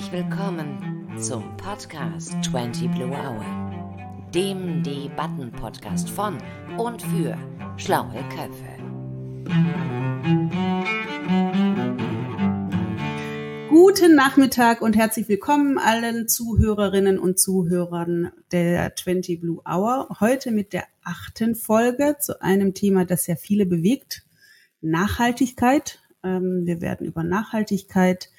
[0.00, 3.44] Herzlich willkommen zum Podcast 20 Blue Hour,
[4.34, 6.38] dem Debatten-Podcast von
[6.78, 7.36] und für
[7.76, 8.78] schlaue Köpfe.
[13.68, 20.08] Guten Nachmittag und herzlich willkommen allen Zuhörerinnen und Zuhörern der 20 Blue Hour.
[20.18, 24.22] Heute mit der achten Folge zu einem Thema, das ja viele bewegt.
[24.80, 25.98] Nachhaltigkeit.
[26.22, 28.30] Ähm, wir werden über Nachhaltigkeit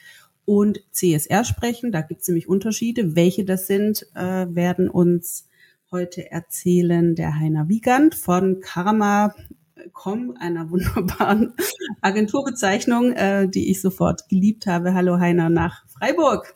[0.45, 1.91] und CSR sprechen.
[1.91, 3.15] Da gibt es nämlich Unterschiede.
[3.15, 5.47] Welche das sind, äh, werden uns
[5.91, 11.53] heute erzählen der Heiner Wiegand von Karma.com, einer wunderbaren
[12.01, 14.93] Agenturbezeichnung, äh, die ich sofort geliebt habe.
[14.93, 16.55] Hallo Heiner nach Freiburg.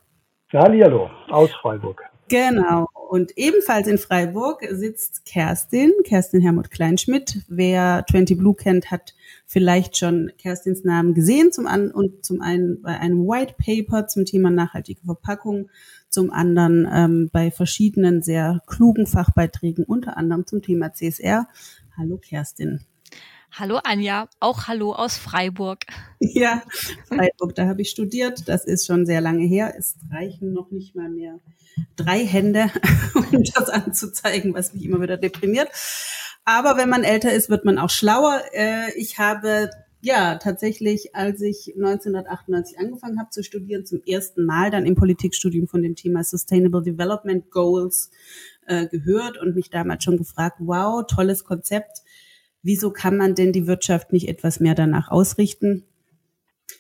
[0.53, 2.01] Hallo, aus Freiburg.
[2.27, 2.87] Genau.
[3.09, 7.43] Und ebenfalls in Freiburg sitzt Kerstin, Kerstin Hermut Kleinschmidt.
[7.47, 9.13] Wer 20 Blue kennt, hat
[9.45, 11.51] vielleicht schon Kerstins Namen gesehen.
[11.51, 15.69] Zum an und zum einen bei einem White Paper zum Thema nachhaltige Verpackung,
[16.09, 21.47] zum anderen ähm, bei verschiedenen sehr klugen Fachbeiträgen, unter anderem zum Thema CSR.
[21.97, 22.81] Hallo Kerstin.
[23.51, 25.85] Hallo Anja, auch hallo aus Freiburg.
[26.19, 26.63] Ja,
[27.05, 28.49] Freiburg, da habe ich studiert.
[28.49, 29.73] Das ist schon sehr lange her.
[29.77, 31.39] Es reichen noch nicht mal mehr
[31.95, 32.69] drei Hände,
[33.15, 35.69] um das anzuzeigen, was mich immer wieder deprimiert.
[36.45, 38.41] Aber wenn man älter ist, wird man auch schlauer.
[38.53, 39.69] Äh, ich habe
[40.01, 45.67] ja tatsächlich, als ich 1998 angefangen habe zu studieren, zum ersten Mal dann im Politikstudium
[45.67, 48.11] von dem Thema Sustainable Development Goals
[48.67, 52.03] äh, gehört und mich damals schon gefragt, wow, tolles Konzept.
[52.61, 55.83] Wieso kann man denn die Wirtschaft nicht etwas mehr danach ausrichten?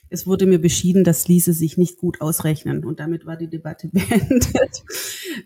[0.09, 3.87] Es wurde mir beschieden, das ließe sich nicht gut ausrechnen und damit war die Debatte
[3.91, 4.83] beendet.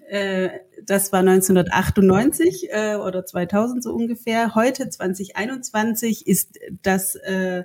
[0.09, 0.49] Äh,
[0.85, 4.55] das war 1998 äh, oder 2000 so ungefähr.
[4.55, 7.63] Heute 2021 ist das äh,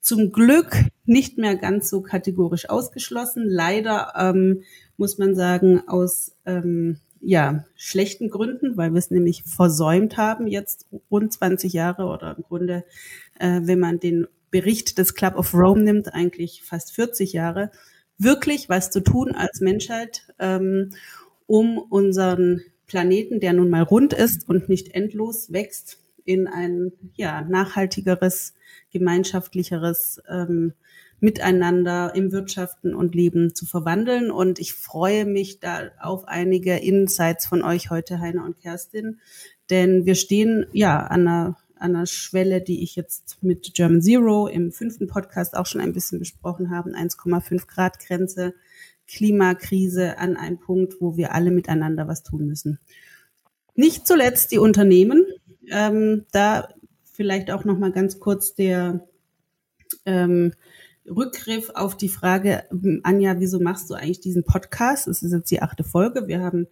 [0.00, 3.44] zum Glück nicht mehr ganz so kategorisch ausgeschlossen.
[3.48, 4.62] Leider ähm,
[4.96, 10.86] muss man sagen aus ähm, ja, schlechten Gründen, weil wir es nämlich versäumt haben, jetzt
[11.10, 12.84] rund 20 Jahre oder im Grunde,
[13.40, 17.70] äh, wenn man den Bericht des Club of Rome nimmt, eigentlich fast 40 Jahre,
[18.16, 20.94] wirklich was zu tun als Menschheit, ähm,
[21.46, 27.42] um unseren Planeten, der nun mal rund ist und nicht endlos wächst, in ein ja,
[27.42, 28.54] nachhaltigeres,
[28.92, 30.72] gemeinschaftlicheres ähm,
[31.20, 34.30] Miteinander im Wirtschaften und Leben zu verwandeln.
[34.30, 39.20] Und ich freue mich da auf einige Insights von euch heute, Heiner und Kerstin,
[39.68, 44.46] denn wir stehen ja an einer an einer Schwelle, die ich jetzt mit German Zero
[44.46, 48.54] im fünften Podcast auch schon ein bisschen besprochen haben, 1,5 Grad Grenze,
[49.06, 52.78] Klimakrise an einem Punkt, wo wir alle miteinander was tun müssen.
[53.74, 55.24] Nicht zuletzt die Unternehmen.
[55.70, 56.68] Ähm, da
[57.12, 59.06] vielleicht auch noch mal ganz kurz der
[60.04, 60.52] ähm,
[61.08, 62.64] Rückgriff auf die Frage,
[63.02, 65.08] Anja, wieso machst du eigentlich diesen Podcast?
[65.08, 66.26] Es ist jetzt die achte Folge.
[66.26, 66.66] Wir haben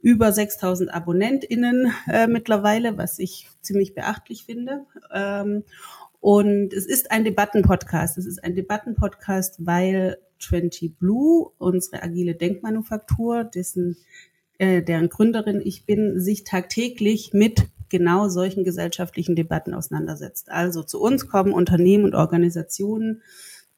[0.00, 4.86] über 6000 AbonnentInnen äh, mittlerweile, was ich ziemlich beachtlich finde.
[5.12, 5.64] Ähm,
[6.20, 8.18] und es ist ein Debattenpodcast.
[8.18, 13.96] Es ist ein Debattenpodcast, weil 20 Blue, unsere agile Denkmanufaktur, dessen,
[14.58, 20.50] äh, deren Gründerin ich bin, sich tagtäglich mit genau solchen gesellschaftlichen Debatten auseinandersetzt.
[20.50, 23.22] Also zu uns kommen Unternehmen und Organisationen,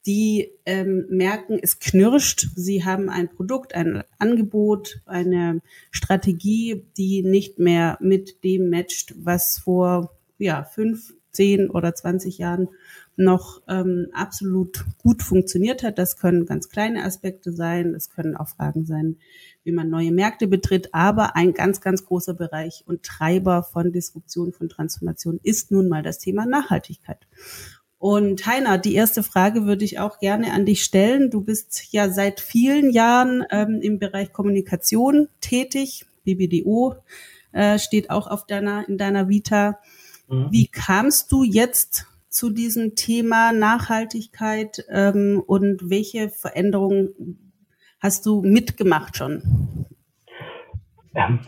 [0.07, 2.49] die ähm, merken, es knirscht.
[2.55, 5.61] Sie haben ein Produkt, ein Angebot, eine
[5.91, 12.69] Strategie, die nicht mehr mit dem matcht, was vor ja, fünf, zehn oder zwanzig Jahren
[13.17, 15.99] noch ähm, absolut gut funktioniert hat.
[15.99, 19.17] Das können ganz kleine Aspekte sein, das können auch Fragen sein,
[19.65, 24.53] wie man neue Märkte betritt, aber ein ganz, ganz großer Bereich und Treiber von Disruption,
[24.53, 27.27] von Transformation ist nun mal das Thema Nachhaltigkeit.
[27.99, 31.31] Und Heiner, die erste Frage würde ich auch gerne an dich stellen.
[31.31, 36.07] Du bist ja seit vielen Jahren ähm, im Bereich Kommunikation tätig.
[36.25, 36.95] BBDO
[37.53, 39.81] äh, steht auch auf deiner, in deiner Vita.
[40.29, 40.49] Mhm.
[40.51, 47.53] Wie kamst du jetzt zu diesem Thema Nachhaltigkeit ähm, und welche Veränderungen
[47.99, 49.87] hast du mitgemacht schon?
[51.15, 51.41] Ähm,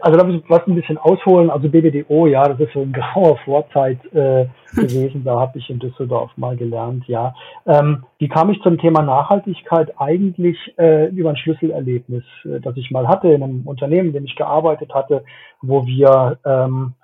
[0.00, 1.50] also da muss ich was ein bisschen ausholen.
[1.50, 5.24] Also BBDO, ja, das ist so eine graue Vorzeit äh, gewesen.
[5.24, 7.34] Da habe ich in Düsseldorf mal gelernt, ja.
[7.66, 9.92] Ähm, wie kam ich zum Thema Nachhaltigkeit?
[9.98, 14.24] Eigentlich äh, über ein Schlüsselerlebnis, äh, das ich mal hatte in einem Unternehmen, in dem
[14.24, 15.24] ich gearbeitet hatte,
[15.60, 16.94] wo wir ähm,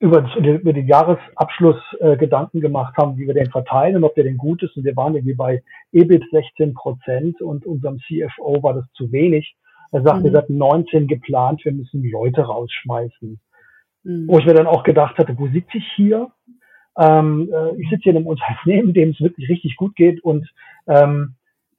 [0.00, 4.24] über, über den Jahresabschluss äh, Gedanken gemacht haben, wie wir den verteilen und ob der
[4.24, 4.76] denn gut ist.
[4.76, 5.62] Und wir waren irgendwie bei
[5.92, 9.56] EBIT 16 Prozent und unserem CFO war das zu wenig.
[9.90, 10.32] Er sagte, mhm.
[10.32, 13.40] wir hatten 19 geplant, wir müssen Leute rausschmeißen.
[14.04, 14.28] Mhm.
[14.28, 16.30] Wo ich mir dann auch gedacht hatte, wo sitze ich hier?
[16.98, 20.48] Ähm, äh, ich sitze hier in einem Unternehmen, dem es wirklich richtig gut geht und
[20.86, 21.34] ähm,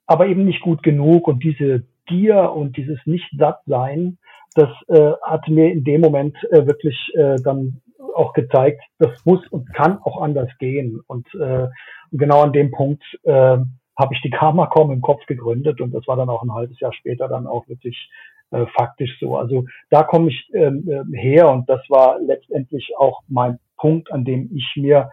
[0.08, 1.28] aber eben nicht gut genug.
[1.28, 4.18] Und diese Gier und dieses Nicht-Satt-Sein,
[4.56, 7.82] das äh, hat mir in dem Moment äh, wirklich äh, dann
[8.16, 11.00] auch gezeigt, das muss und kann auch anders gehen.
[11.08, 11.68] Und äh,
[12.12, 13.58] genau an dem Punkt äh,
[14.00, 16.94] habe ich die Karma.com im Kopf gegründet und das war dann auch ein halbes Jahr
[16.94, 18.10] später dann auch wirklich
[18.51, 19.38] äh, faktisch so.
[19.38, 24.24] Also da komme ich ähm, äh, her und das war letztendlich auch mein Punkt, an
[24.24, 25.12] dem ich mir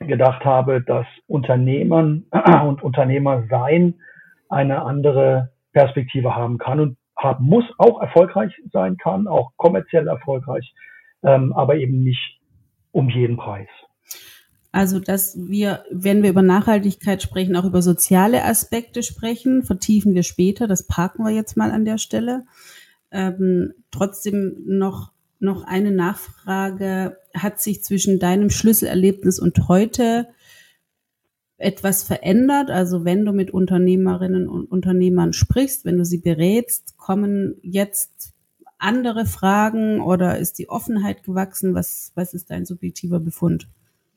[0.00, 2.24] gedacht habe, dass Unternehmern
[2.66, 3.94] und Unternehmer sein
[4.48, 10.74] eine andere Perspektive haben kann und haben muss, auch erfolgreich sein kann, auch kommerziell erfolgreich,
[11.22, 12.40] ähm, aber eben nicht
[12.92, 13.68] um jeden Preis.
[14.76, 20.22] Also, dass wir, wenn wir über Nachhaltigkeit sprechen, auch über soziale Aspekte sprechen, vertiefen wir
[20.22, 20.66] später.
[20.66, 22.44] Das parken wir jetzt mal an der Stelle.
[23.10, 27.16] Ähm, trotzdem noch, noch eine Nachfrage.
[27.32, 30.28] Hat sich zwischen deinem Schlüsselerlebnis und heute
[31.56, 32.70] etwas verändert?
[32.70, 38.34] Also wenn du mit Unternehmerinnen und Unternehmern sprichst, wenn du sie berätst, kommen jetzt
[38.76, 41.74] andere Fragen oder ist die Offenheit gewachsen?
[41.74, 43.68] Was, was ist dein subjektiver Befund?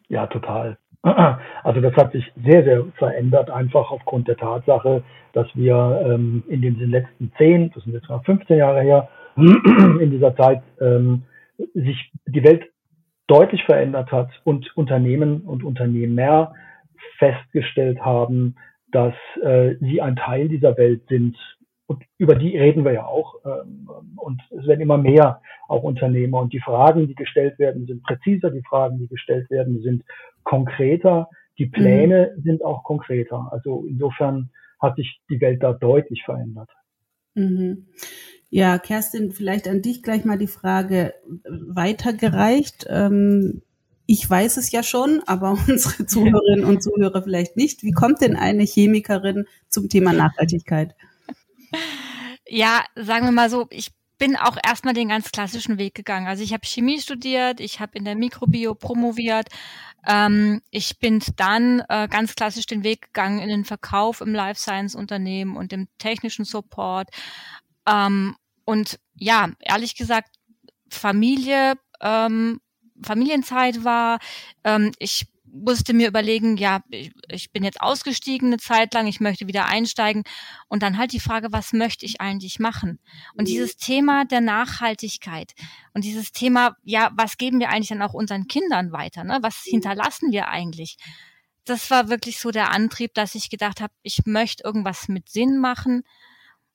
[0.10, 0.78] Ja, total.
[1.64, 5.04] Also das hat sich sehr, sehr verändert, einfach aufgrund der Tatsache,
[5.34, 9.08] dass wir ähm, in den letzten zehn, das sind jetzt mal 15 Jahre her,
[9.38, 11.24] in dieser Zeit ähm,
[11.74, 12.66] sich die Welt
[13.28, 16.54] deutlich verändert hat und Unternehmen und Unternehmer
[17.18, 18.56] festgestellt haben,
[18.92, 21.38] dass äh, sie ein Teil dieser Welt sind,
[21.89, 23.33] und über die reden wir ja auch.
[23.44, 26.39] Ähm, und es werden immer mehr auch Unternehmer.
[26.39, 28.51] Und die Fragen, die gestellt werden, sind präziser.
[28.51, 30.03] Die Fragen, die gestellt werden, sind
[30.44, 31.30] konkreter.
[31.57, 31.65] Die.
[31.65, 32.41] Pläne mhm.
[32.44, 33.50] sind auch konkreter.
[33.51, 36.69] Also insofern hat sich die Welt da deutlich verändert.
[37.33, 37.88] Mhm.
[38.51, 42.86] Ja, Kerstin, vielleicht an dich gleich mal die Frage weitergereicht.
[42.88, 43.63] Ähm,
[44.06, 47.81] ich weiß es ja schon, aber unsere Zuhörerinnen und Zuhörer vielleicht nicht.
[47.81, 50.94] Wie kommt denn eine Chemikerin zum Thema Nachhaltigkeit?
[52.48, 56.27] Ja, sagen wir mal so, ich bin auch erstmal den ganz klassischen Weg gegangen.
[56.27, 59.48] Also ich habe Chemie studiert, ich habe in der Mikrobio promoviert.
[60.06, 64.60] Ähm, ich bin dann äh, ganz klassisch den Weg gegangen in den Verkauf im Life
[64.60, 67.10] Science Unternehmen und im technischen Support.
[67.88, 70.36] Ähm, und ja, ehrlich gesagt,
[70.89, 72.60] Familie, ähm,
[73.01, 74.19] Familienzeit war.
[74.63, 79.19] Ähm, ich musste mir überlegen, ja, ich, ich, bin jetzt ausgestiegen eine Zeit lang, ich
[79.19, 80.24] möchte wieder einsteigen
[80.68, 83.00] und dann halt die Frage, was möchte ich eigentlich machen?
[83.34, 83.46] Und mhm.
[83.46, 85.54] dieses Thema der Nachhaltigkeit
[85.94, 89.24] und dieses Thema, ja, was geben wir eigentlich dann auch unseren Kindern weiter?
[89.24, 89.40] Ne?
[89.42, 89.72] Was mhm.
[89.72, 90.98] hinterlassen wir eigentlich?
[91.66, 95.60] Das war wirklich so der Antrieb, dass ich gedacht habe, ich möchte irgendwas mit Sinn
[95.60, 96.04] machen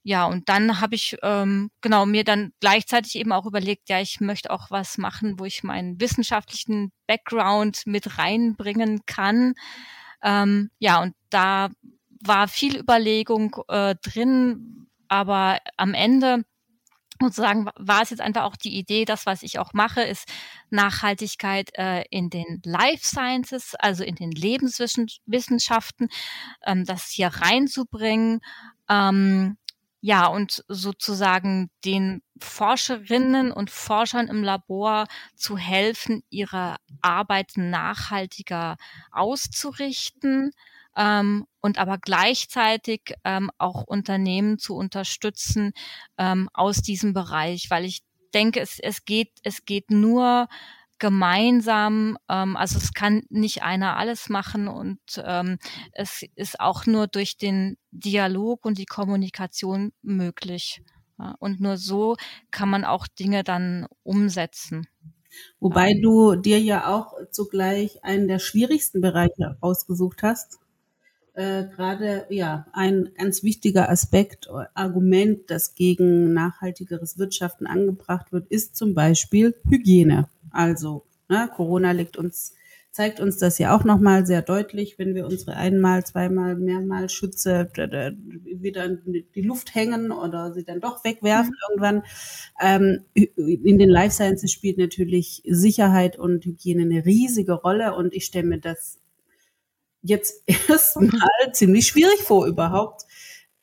[0.07, 4.21] ja, und dann habe ich ähm, genau mir dann gleichzeitig eben auch überlegt, ja, ich
[4.21, 9.55] möchte auch was machen, wo ich meinen wissenschaftlichen Background mit reinbringen kann.
[10.23, 11.71] Ähm, ja, und da
[12.23, 16.45] war viel Überlegung äh, drin, aber am Ende
[17.19, 20.29] sozusagen war es jetzt einfach auch die Idee, das, was ich auch mache, ist
[20.69, 26.09] Nachhaltigkeit äh, in den Life Sciences, also in den Lebenswissenschaften,
[26.67, 28.41] ähm, das hier reinzubringen.
[28.91, 29.57] Ähm,
[30.07, 38.77] ja, und sozusagen den Forscherinnen und Forschern im Labor zu helfen, ihre Arbeit nachhaltiger
[39.13, 40.51] auszurichten
[40.95, 45.73] ähm, und aber gleichzeitig ähm, auch Unternehmen zu unterstützen
[46.19, 48.03] ähm, aus diesem Bereich, weil ich
[48.35, 50.49] denke, es, es geht, es geht nur
[51.05, 55.59] gemeinsam, ähm, also es kann nicht einer alles machen und ähm,
[55.93, 60.81] es ist auch nur durch den Dialog und die Kommunikation möglich.
[61.19, 62.17] Ja, und nur so
[62.51, 64.87] kann man auch Dinge dann umsetzen.
[65.61, 66.01] Wobei ja.
[66.01, 70.59] du dir ja auch zugleich einen der schwierigsten Bereiche ausgesucht hast.
[71.35, 78.75] Äh, Gerade ja ein ganz wichtiger Aspekt, Argument, das gegen nachhaltigeres Wirtschaften angebracht wird, ist
[78.75, 80.31] zum Beispiel Hygiene.
[80.55, 82.55] Also ne, Corona liegt uns,
[82.93, 87.71] zeigt uns das ja auch nochmal sehr deutlich, wenn wir unsere einmal, zweimal, mehrmal Schütze
[87.75, 91.71] wieder in die Luft hängen oder sie dann doch wegwerfen mhm.
[91.71, 92.03] irgendwann.
[92.61, 98.25] Ähm, in den Life Sciences spielt natürlich Sicherheit und Hygiene eine riesige Rolle und ich
[98.27, 99.01] stelle mir das
[100.03, 103.07] jetzt erstmal ziemlich schwierig vor, überhaupt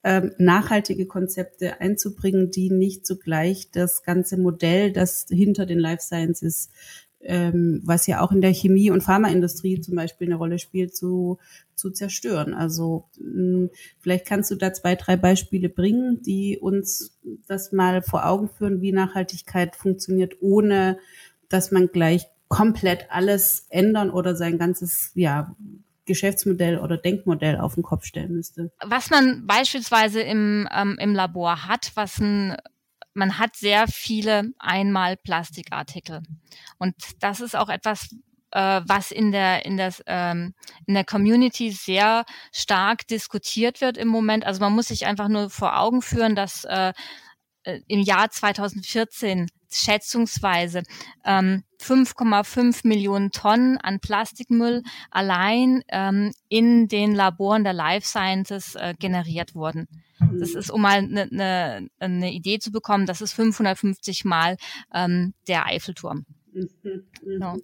[0.04, 6.70] ähm, nachhaltige Konzepte einzubringen, die nicht zugleich das ganze Modell, das hinter den Life Sciences,
[7.24, 11.38] ähm, was ja auch in der Chemie- und Pharmaindustrie zum Beispiel eine Rolle spielt, zu,
[11.76, 12.54] zu zerstören.
[12.54, 18.02] Also mh, hm, vielleicht kannst du da zwei, drei Beispiele bringen, die uns das mal
[18.02, 20.98] vor Augen führen, wie Nachhaltigkeit funktioniert, ohne
[21.50, 25.56] dass man gleich komplett alles ändern oder sein ganzes, ja,
[26.06, 28.72] Geschäftsmodell oder Denkmodell auf den Kopf stellen müsste.
[28.84, 32.58] Was man beispielsweise im, ähm, im Labor hat, was ein
[33.14, 36.22] man hat sehr viele einmal Plastikartikel.
[36.78, 38.16] Und das ist auch etwas,
[38.52, 40.54] äh, was in der in der ähm,
[40.86, 44.46] in der Community sehr stark diskutiert wird im Moment.
[44.46, 46.94] Also man muss sich einfach nur vor Augen führen, dass äh,
[47.64, 50.84] äh im Jahr 2014 schätzungsweise
[51.26, 58.94] ähm, 5,5 Millionen Tonnen an Plastikmüll allein ähm, in den Laboren der Life Sciences äh,
[58.98, 59.88] generiert wurden.
[60.40, 64.58] Das ist, um mal eine ne, ne Idee zu bekommen, das ist 550 Mal
[64.94, 66.26] ähm, der Eiffelturm.
[66.54, 67.40] Mhm.
[67.40, 67.58] So.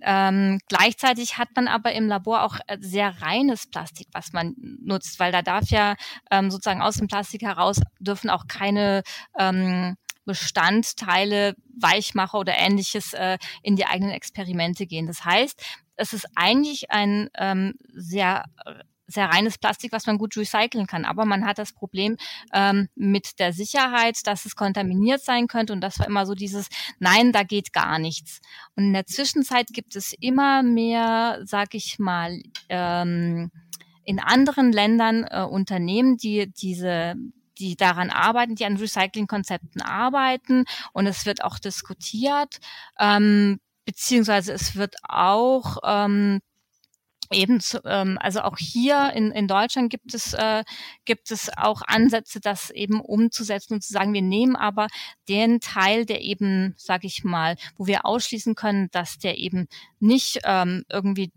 [0.00, 5.18] Ähm, gleichzeitig hat man aber im Labor auch äh, sehr reines Plastik, was man nutzt,
[5.18, 5.96] weil da darf ja
[6.30, 9.02] ähm, sozusagen aus dem Plastik heraus dürfen auch keine
[9.38, 9.96] ähm,
[10.28, 15.06] Bestandteile, Weichmacher oder ähnliches äh, in die eigenen Experimente gehen.
[15.06, 15.60] Das heißt,
[15.96, 18.44] es ist eigentlich ein ähm, sehr
[19.08, 21.06] sehr reines Plastik, was man gut recyceln kann.
[21.06, 22.18] Aber man hat das Problem
[22.52, 25.72] ähm, mit der Sicherheit, dass es kontaminiert sein könnte.
[25.72, 26.68] Und das war immer so dieses,
[26.98, 28.40] nein, da geht gar nichts.
[28.76, 33.50] Und in der Zwischenzeit gibt es immer mehr, sag ich mal, ähm,
[34.04, 37.14] in anderen Ländern äh, Unternehmen, die diese
[37.58, 42.58] die daran arbeiten, die an Recycling-Konzepten arbeiten und es wird auch diskutiert,
[42.98, 46.40] ähm, beziehungsweise es wird auch ähm,
[47.30, 50.64] eben zu, ähm, also auch hier in, in Deutschland gibt es äh,
[51.04, 54.88] gibt es auch Ansätze, das eben umzusetzen und zu sagen, wir nehmen aber
[55.28, 59.68] den Teil, der eben, sage ich mal, wo wir ausschließen können, dass der eben
[60.00, 61.32] nicht ähm, irgendwie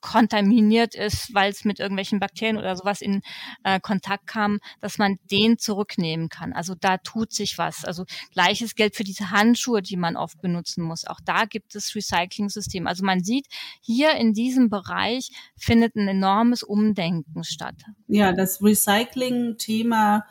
[0.00, 3.22] kontaminiert ist, weil es mit irgendwelchen Bakterien oder sowas in
[3.64, 6.52] äh, Kontakt kam, dass man den zurücknehmen kann.
[6.52, 7.84] Also da tut sich was.
[7.84, 11.06] Also gleiches gilt für diese Handschuhe, die man oft benutzen muss.
[11.06, 12.86] Auch da gibt es Recycling-System.
[12.86, 13.46] Also man sieht,
[13.80, 17.76] hier in diesem Bereich findet ein enormes Umdenken statt.
[18.06, 20.24] Ja, das Recycling-Thema,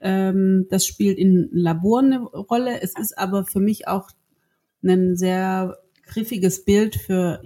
[0.00, 2.80] ähm, das spielt in Laboren eine Rolle.
[2.80, 4.10] Es ist aber für mich auch
[4.82, 7.42] ein sehr griffiges Bild für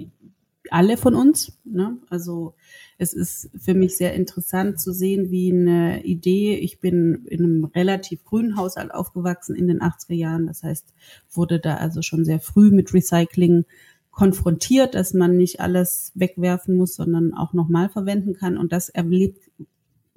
[0.72, 1.58] alle von uns.
[1.64, 1.98] Ne?
[2.08, 2.54] Also
[2.98, 7.64] es ist für mich sehr interessant zu sehen, wie eine Idee, ich bin in einem
[7.64, 10.94] relativ grünen Haushalt aufgewachsen in den 80er Jahren, das heißt,
[11.30, 13.64] wurde da also schon sehr früh mit Recycling
[14.10, 18.58] konfrontiert, dass man nicht alles wegwerfen muss, sondern auch nochmal verwenden kann.
[18.58, 19.50] Und das erlebt,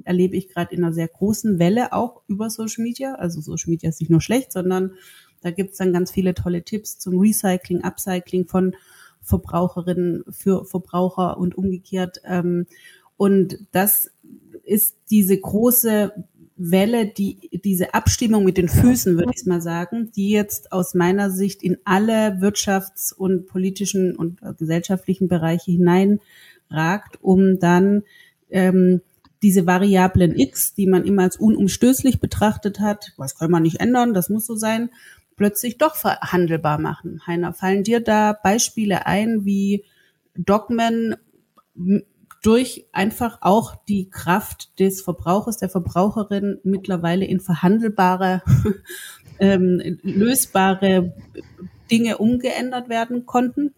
[0.03, 3.15] erlebe ich gerade in einer sehr großen Welle auch über Social Media.
[3.15, 4.93] Also Social Media ist nicht nur schlecht, sondern
[5.41, 8.75] da gibt's dann ganz viele tolle Tipps zum Recycling, Upcycling von
[9.23, 12.21] Verbraucherinnen für Verbraucher und umgekehrt.
[12.25, 12.67] Ähm,
[13.17, 14.11] und das
[14.63, 16.11] ist diese große
[16.55, 21.31] Welle, die, diese Abstimmung mit den Füßen, würde ich mal sagen, die jetzt aus meiner
[21.31, 28.03] Sicht in alle wirtschafts- und politischen und gesellschaftlichen Bereiche hineinragt, um dann
[28.49, 29.01] ähm,
[29.41, 34.13] diese Variablen X, die man immer als unumstößlich betrachtet hat, was kann man nicht ändern,
[34.13, 34.89] das muss so sein,
[35.35, 37.21] plötzlich doch verhandelbar machen.
[37.25, 39.85] Heiner, fallen dir da Beispiele ein, wie
[40.35, 41.15] Dogmen
[42.43, 48.41] durch einfach auch die Kraft des Verbrauchers, der Verbraucherin mittlerweile in verhandelbare,
[49.39, 51.13] ähm, lösbare
[51.89, 53.73] Dinge umgeändert werden konnten?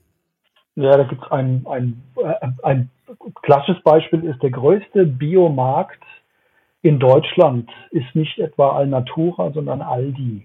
[0.76, 2.90] Ja, da gibt es ein, ein, äh, ein
[3.44, 6.04] klassisches Beispiel, ist der größte Biomarkt
[6.86, 10.44] in Deutschland ist nicht etwa Alnatura, sondern Aldi.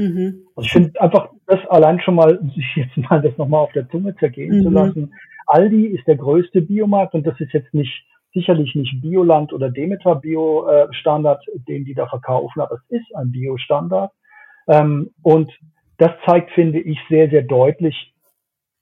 [0.00, 0.46] Mhm.
[0.56, 3.88] Also ich finde einfach das allein schon mal, sich jetzt mal das nochmal auf der
[3.90, 4.62] Zunge zergehen mhm.
[4.62, 5.14] zu lassen.
[5.46, 10.14] Aldi ist der größte Biomarkt und das ist jetzt nicht sicherlich nicht Bioland oder Demeter
[10.14, 14.12] Bio äh, Standard, den die da verkaufen, aber es ist ein Bio-Standard.
[14.68, 15.52] Ähm, und
[15.98, 18.14] das zeigt, finde ich, sehr, sehr deutlich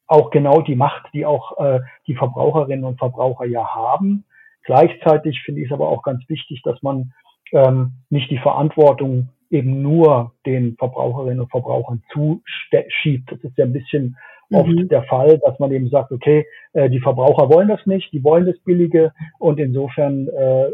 [0.07, 4.25] auch genau die Macht, die auch äh, die Verbraucherinnen und Verbraucher ja haben.
[4.65, 7.13] Gleichzeitig finde ich es aber auch ganz wichtig, dass man
[7.53, 13.31] ähm, nicht die Verantwortung eben nur den Verbraucherinnen und Verbrauchern zuschiebt.
[13.31, 14.17] Das ist ja ein bisschen
[14.51, 14.89] oft mhm.
[14.89, 18.47] der Fall, dass man eben sagt, okay, äh, die Verbraucher wollen das nicht, die wollen
[18.47, 20.71] das Billige und insofern äh,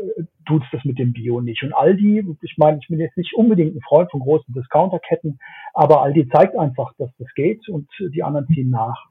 [0.46, 1.62] tut es das mit dem Bio nicht.
[1.62, 5.38] Und Aldi, ich meine, ich bin jetzt nicht unbedingt ein Freund von großen Discounterketten,
[5.72, 9.06] aber Aldi zeigt einfach, dass das geht und die anderen ziehen nach.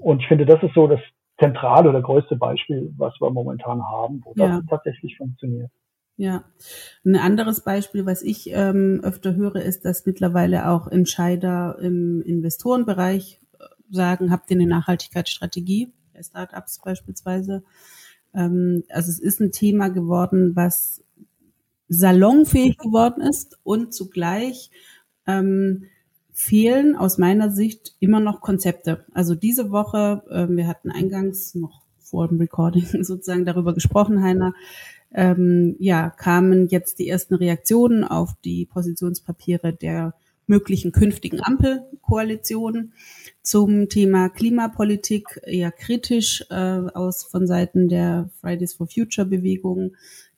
[0.00, 1.00] Und ich finde, das ist so das
[1.38, 4.48] zentrale oder größte Beispiel, was wir momentan haben, wo ja.
[4.48, 5.70] das tatsächlich funktioniert.
[6.20, 6.42] Ja,
[7.04, 13.40] ein anderes Beispiel, was ich ähm, öfter höre, ist, dass mittlerweile auch Entscheider im Investorenbereich
[13.60, 17.62] äh, sagen, habt ihr eine Nachhaltigkeitsstrategie bei Startups beispielsweise.
[18.34, 21.04] Ähm, also es ist ein Thema geworden, was
[21.88, 24.72] salonfähig geworden ist und zugleich
[25.24, 25.84] ähm,
[26.32, 29.04] fehlen aus meiner Sicht immer noch Konzepte.
[29.12, 34.52] Also diese Woche, äh, wir hatten eingangs noch vor dem Recording sozusagen darüber gesprochen, Heiner,
[35.12, 40.14] ähm, ja, kamen jetzt die ersten Reaktionen auf die Positionspapiere der
[40.46, 42.94] möglichen künftigen Ampelkoalitionen
[43.42, 49.94] zum Thema Klimapolitik eher kritisch äh, aus von Seiten der Fridays for Future Bewegung,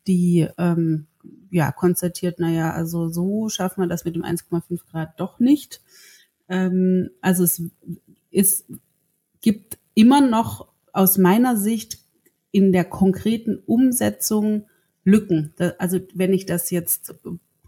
[0.07, 1.07] die ähm,
[1.51, 5.81] ja konstatiert, naja, also so schaffen wir das mit dem 1,5 Grad doch nicht.
[6.49, 7.63] Ähm, also es
[8.31, 8.67] ist,
[9.41, 11.99] gibt immer noch aus meiner Sicht
[12.53, 14.67] in der konkreten Umsetzung
[15.03, 15.55] Lücken.
[15.79, 17.15] also wenn ich das jetzt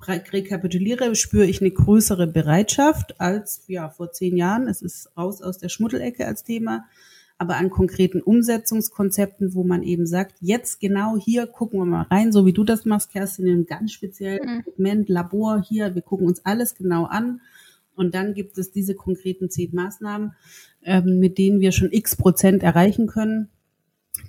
[0.06, 4.68] rekapituliere, spüre ich eine größere Bereitschaft als ja vor zehn Jahren.
[4.68, 6.84] Es ist raus aus der Schmuddelecke als Thema,
[7.38, 12.32] aber an konkreten Umsetzungskonzepten, wo man eben sagt, jetzt genau hier gucken wir mal rein,
[12.32, 14.62] so wie du das machst, Kerstin, in einem ganz speziellen mhm.
[14.64, 17.40] Segment, Labor hier, wir gucken uns alles genau an.
[17.94, 20.34] Und dann gibt es diese konkreten zehn Maßnahmen,
[20.82, 23.50] ähm, mit denen wir schon x Prozent erreichen können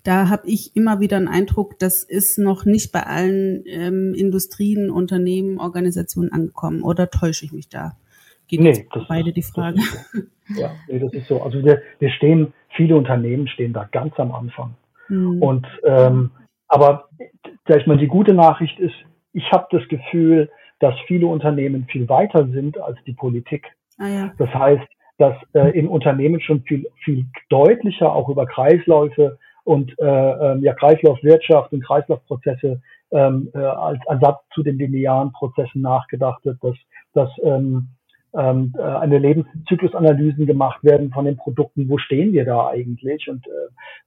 [0.04, 4.90] da habe ich immer wieder einen Eindruck, das ist noch nicht bei allen ähm, Industrien,
[4.92, 6.84] Unternehmen, Organisationen angekommen.
[6.84, 7.94] Oder täusche ich mich da?
[8.48, 9.80] Geht nee, das beide ist, die Frage.
[9.80, 10.60] So.
[10.62, 11.42] Ja, nee, das ist so.
[11.42, 14.76] Also wir, wir stehen, viele Unternehmen stehen da ganz am Anfang.
[15.08, 15.42] Mhm.
[15.42, 16.32] Und ähm,
[16.68, 17.08] aber
[17.68, 18.96] sag ich mal, die gute Nachricht ist,
[19.32, 23.66] ich habe das Gefühl, dass viele Unternehmen viel weiter sind als die Politik.
[23.98, 24.34] Ah, ja.
[24.38, 30.04] Das heißt, dass äh, in Unternehmen schon viel, viel deutlicher auch über Kreisläufe und äh,
[30.06, 36.58] äh, ja, Kreislaufwirtschaft und Kreislaufprozesse ähm, äh, als Ersatz zu den linearen Prozessen nachgedacht wird,
[36.64, 36.76] dass,
[37.14, 37.90] dass ähm,
[38.36, 43.46] ähm, äh, eine Lebenszyklusanalysen gemacht werden von den Produkten, wo stehen wir da eigentlich und
[43.48, 43.52] äh,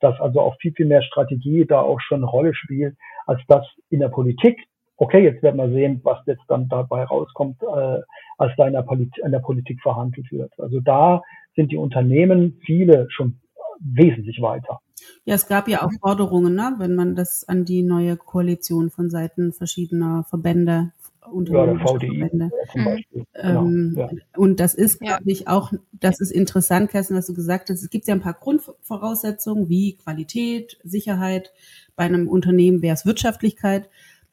[0.01, 2.97] dass also auch viel, viel mehr Strategie da auch schon eine Rolle spielt,
[3.27, 4.59] als das in der Politik.
[4.97, 8.01] Okay, jetzt werden wir sehen, was jetzt dann dabei rauskommt, äh,
[8.39, 10.53] als da in der, Polit in der Politik verhandelt wird.
[10.59, 11.23] Also da
[11.55, 13.41] sind die Unternehmen, viele schon
[13.79, 14.81] wesentlich weiter.
[15.25, 19.11] Ja, es gab ja auch Forderungen, ne, wenn man das an die neue Koalition von
[19.11, 20.93] Seiten verschiedener Verbände
[21.31, 23.27] Unternehmen ja, VDI zum Beispiel.
[23.35, 24.11] Ähm, genau, ja.
[24.37, 27.83] Und das ist, glaube ich, auch, das ist interessant, Kerstin, was du gesagt hast.
[27.83, 31.53] Es gibt ja ein paar Grundvoraussetzungen wie Qualität, Sicherheit.
[31.97, 33.89] Bei einem Unternehmen wäre es Wirtschaftlichkeit.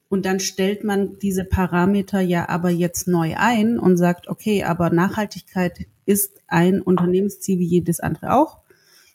[0.10, 4.92] Und dann stellt man diese Parameter ja aber jetzt neu ein und sagt, okay, aber
[4.92, 8.60] Nachhaltigkeit ist ein Unternehmensziel wie jedes andere auch.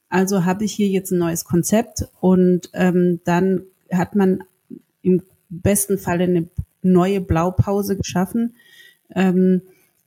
[0.08, 4.44] Also habe ich hier jetzt ein neues Konzept und ähm, dann hat man
[5.02, 6.48] im besten Fall eine
[6.82, 8.54] neue Blaupause geschaffen
[9.14, 9.62] ähm,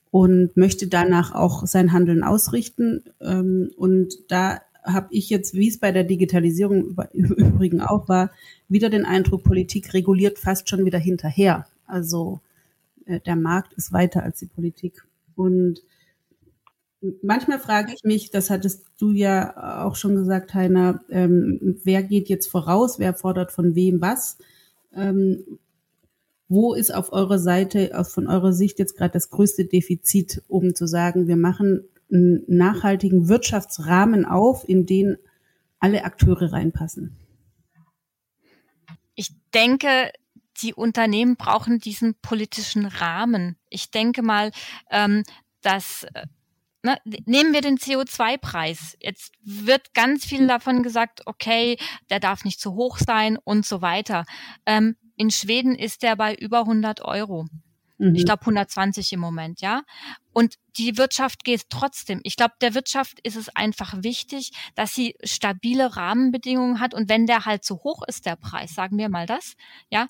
[0.10, 3.04] und möchte danach auch sein Handeln ausrichten.
[3.20, 8.32] Ähm, und da habe ich jetzt, wie es bei der Digitalisierung im Übrigen auch war,
[8.68, 11.68] wieder den Eindruck, Politik reguliert fast schon wieder hinterher.
[11.86, 12.40] Also
[13.06, 15.04] äh, der Markt ist weiter als die Politik.
[15.36, 15.82] Und
[17.22, 22.30] manchmal frage ich mich, das hattest du ja auch schon gesagt, Heiner, ähm, wer geht
[22.30, 24.38] jetzt voraus, wer fordert von wem was?
[24.94, 25.44] Ähm,
[26.48, 30.86] wo ist auf eurer Seite, von eurer Sicht jetzt gerade das größte Defizit, um zu
[30.86, 35.18] sagen, wir machen einen nachhaltigen Wirtschaftsrahmen auf, in den
[35.80, 37.16] alle Akteure reinpassen?
[39.16, 40.12] Ich denke,
[40.62, 43.56] die Unternehmen brauchen diesen politischen Rahmen.
[43.70, 44.52] Ich denke mal,
[44.90, 45.24] ähm,
[45.62, 46.28] dass äh,
[46.84, 48.98] Ne, nehmen wir den CO2-Preis.
[49.00, 51.78] Jetzt wird ganz viel davon gesagt, okay,
[52.10, 54.26] der darf nicht zu hoch sein und so weiter.
[54.66, 57.46] Ähm, in Schweden ist der bei über 100 Euro.
[58.02, 58.16] Mhm.
[58.16, 59.84] Ich glaube 120 im Moment, ja.
[60.34, 62.20] Und die Wirtschaft geht trotzdem.
[62.24, 66.96] Ich glaube, der Wirtschaft ist es einfach wichtig, dass sie stabile Rahmenbedingungen hat.
[66.96, 69.56] Und wenn der halt zu hoch ist, der Preis, sagen wir mal das,
[69.92, 70.08] ja,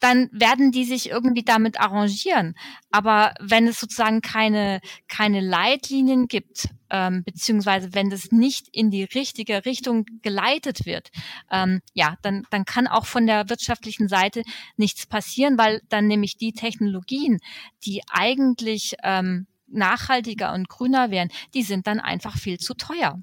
[0.00, 2.54] dann werden die sich irgendwie damit arrangieren.
[2.90, 9.04] Aber wenn es sozusagen keine, keine Leitlinien gibt, ähm, beziehungsweise wenn das nicht in die
[9.04, 11.10] richtige Richtung geleitet wird,
[11.50, 14.42] ähm, ja, dann, dann kann auch von der wirtschaftlichen Seite
[14.76, 17.38] nichts passieren, weil dann nämlich die Technologien,
[17.84, 23.22] die eigentlich ähm, nachhaltiger und grüner wären, die sind dann einfach viel zu teuer.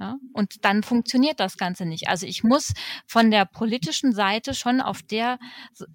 [0.00, 2.08] Ja, und dann funktioniert das Ganze nicht.
[2.08, 2.72] Also ich muss
[3.06, 5.38] von der politischen Seite schon auf der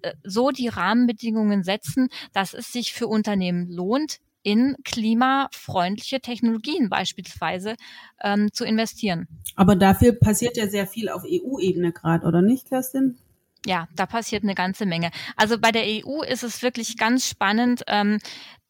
[0.00, 7.74] äh, so die Rahmenbedingungen setzen, dass es sich für Unternehmen lohnt, in klimafreundliche Technologien beispielsweise
[8.22, 9.28] ähm, zu investieren.
[9.54, 13.18] Aber dafür passiert ja sehr viel auf EU-Ebene gerade, oder nicht, Kerstin?
[13.66, 15.10] Ja, da passiert eine ganze Menge.
[15.36, 17.82] Also bei der EU ist es wirklich ganz spannend.
[17.88, 18.18] Ähm,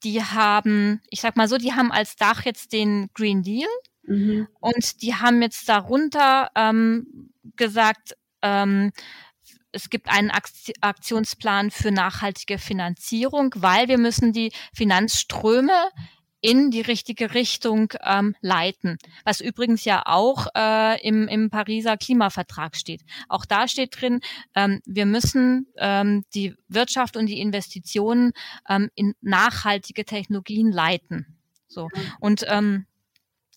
[0.02, 3.68] die haben, ich sag mal so, die haben als Dach jetzt den Green Deal.
[4.02, 4.48] Mhm.
[4.60, 8.92] Und die haben jetzt darunter ähm, gesagt, ähm,
[9.72, 15.90] es gibt einen Aktionsplan für nachhaltige Finanzierung, weil wir müssen die Finanzströme
[16.40, 18.98] in die richtige Richtung ähm, leiten.
[19.24, 23.02] Was übrigens ja auch äh, im, im Pariser Klimavertrag steht.
[23.28, 24.20] Auch da steht drin,
[24.54, 28.32] ähm, wir müssen ähm, die Wirtschaft und die Investitionen
[28.68, 31.36] ähm, in nachhaltige Technologien leiten.
[31.68, 31.88] So
[32.20, 32.86] und ähm,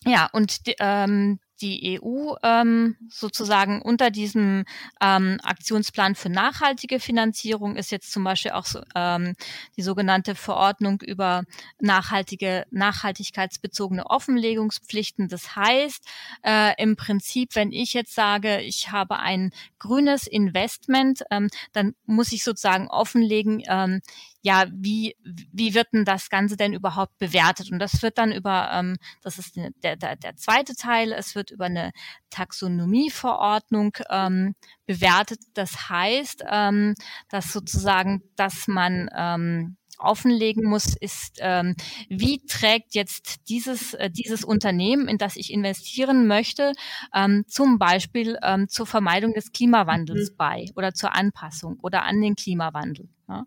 [0.06, 4.64] ja, und ähm, die EU ähm, sozusagen unter diesem
[5.00, 9.34] ähm, Aktionsplan für nachhaltige Finanzierung ist jetzt zum Beispiel auch so, ähm,
[9.76, 11.44] die sogenannte Verordnung über
[11.80, 15.28] nachhaltige, nachhaltigkeitsbezogene Offenlegungspflichten.
[15.28, 16.04] Das heißt,
[16.42, 22.32] äh, im Prinzip, wenn ich jetzt sage, ich habe ein grünes Investment, ähm, dann muss
[22.32, 24.00] ich sozusagen offenlegen, ähm,
[24.44, 27.72] ja, wie, wie wird denn das Ganze denn überhaupt bewertet?
[27.72, 31.50] Und das wird dann über, ähm, das ist der, der, der zweite Teil, es wird
[31.50, 31.92] über eine
[32.28, 34.54] Taxonomieverordnung ähm,
[34.84, 35.38] bewertet.
[35.54, 36.94] Das heißt, ähm,
[37.30, 41.74] dass sozusagen, dass man ähm, offenlegen muss, ist, ähm,
[42.10, 46.72] wie trägt jetzt dieses, äh, dieses Unternehmen, in das ich investieren möchte,
[47.14, 50.36] ähm, zum Beispiel ähm, zur Vermeidung des Klimawandels mhm.
[50.36, 53.08] bei oder zur Anpassung oder an den Klimawandel.
[53.28, 53.44] Ja.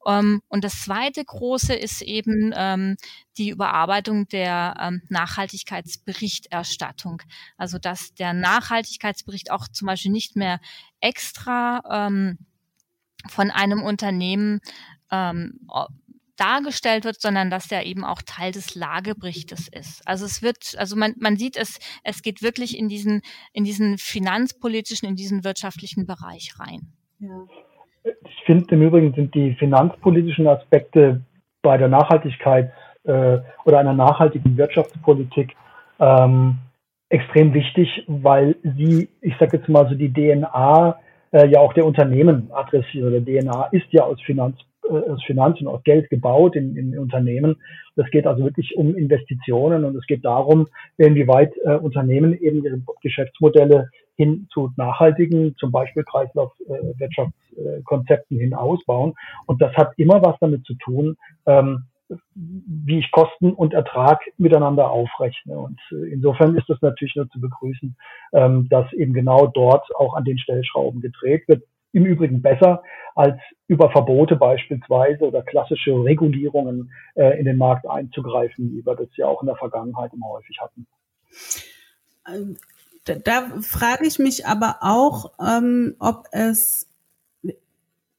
[0.00, 2.96] Um, ähm, und das zweite große ist eben ähm,
[3.38, 7.22] die Überarbeitung der ähm, Nachhaltigkeitsberichterstattung.
[7.56, 10.60] Also dass der Nachhaltigkeitsbericht auch zum Beispiel nicht mehr
[11.00, 12.38] extra ähm,
[13.28, 14.60] von einem Unternehmen
[15.10, 15.60] ähm,
[16.36, 20.06] dargestellt wird, sondern dass der eben auch Teil des Lageberichtes ist.
[20.08, 23.20] Also es wird, also man, man sieht es, es geht wirklich in diesen,
[23.52, 26.94] in diesen finanzpolitischen, in diesen wirtschaftlichen Bereich rein.
[27.18, 27.46] Ja.
[28.04, 31.20] Ich finde im Übrigen sind die finanzpolitischen Aspekte
[31.62, 32.72] bei der Nachhaltigkeit
[33.04, 35.54] äh, oder einer nachhaltigen Wirtschaftspolitik
[35.98, 36.58] ähm,
[37.10, 40.98] extrem wichtig, weil sie, ich sage jetzt mal so die DNA
[41.32, 43.24] äh, ja auch der Unternehmen adressieren.
[43.24, 44.56] Der DNA ist ja aus, Finanz,
[44.88, 47.56] aus Finanzen, aus Geld gebaut in, in Unternehmen.
[47.96, 52.80] Das geht also wirklich um Investitionen und es geht darum, inwieweit äh, Unternehmen eben ihre
[53.02, 59.14] Geschäftsmodelle hin zu nachhaltigen, zum Beispiel Kreislaufwirtschaftskonzepten hin ausbauen.
[59.46, 61.16] Und das hat immer was damit zu tun,
[61.46, 61.84] ähm,
[62.44, 65.56] wie ich Kosten und Ertrag miteinander aufrechne.
[65.58, 67.96] Und äh, insofern ist es natürlich nur zu begrüßen,
[68.32, 71.62] ähm, dass eben genau dort auch an den Stellschrauben gedreht wird.
[71.92, 72.82] Im Übrigen besser
[73.14, 79.08] als über Verbote beispielsweise oder klassische Regulierungen äh, in den Markt einzugreifen, wie wir das
[79.16, 80.86] ja auch in der Vergangenheit immer häufig hatten.
[82.28, 82.56] Ähm,
[83.04, 86.88] da, da frage ich mich aber auch, ähm, ob es,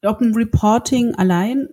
[0.04, 1.70] ob ein Reporting allein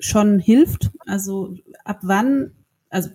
[0.00, 0.90] schon hilft.
[1.06, 2.52] Also ab wann,
[2.90, 3.10] also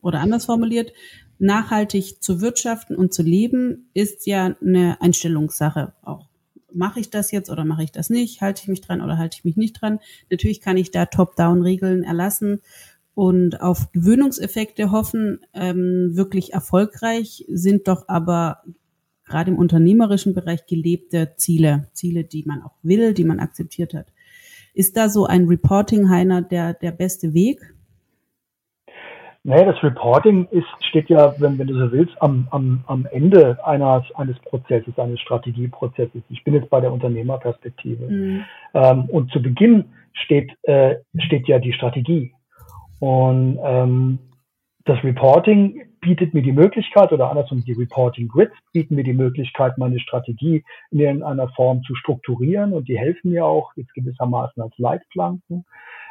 [0.00, 0.92] oder anders formuliert,
[1.38, 6.26] nachhaltig zu wirtschaften und zu leben ist ja eine Einstellungssache auch.
[6.74, 8.40] Mache ich das jetzt oder mache ich das nicht?
[8.40, 10.00] Halte ich mich dran oder halte ich mich nicht dran?
[10.30, 12.60] Natürlich kann ich da Top-Down-Regeln erlassen
[13.14, 15.40] und auf Gewöhnungseffekte hoffen.
[15.54, 18.62] Ähm, wirklich erfolgreich sind doch aber
[19.24, 24.12] gerade im unternehmerischen Bereich gelebte Ziele, Ziele, die man auch will, die man akzeptiert hat.
[24.74, 27.73] Ist da so ein Reporting, Heiner, der, der beste Weg?
[29.46, 33.58] Naja, das Reporting ist, steht ja, wenn, wenn du so willst, am, am, am Ende
[33.64, 36.22] eines, eines Prozesses, eines Strategieprozesses.
[36.30, 38.06] Ich bin jetzt bei der Unternehmerperspektive.
[38.06, 38.44] Mhm.
[38.72, 42.32] Ähm, und zu Beginn steht, äh, steht ja die Strategie.
[43.00, 44.18] Und ähm,
[44.86, 49.76] das Reporting bietet mir die Möglichkeit, oder andersrum die Reporting Grids bieten mir die Möglichkeit,
[49.76, 54.72] meine Strategie in irgendeiner Form zu strukturieren und die helfen mir auch jetzt gewissermaßen als
[54.78, 55.66] Leitplanken.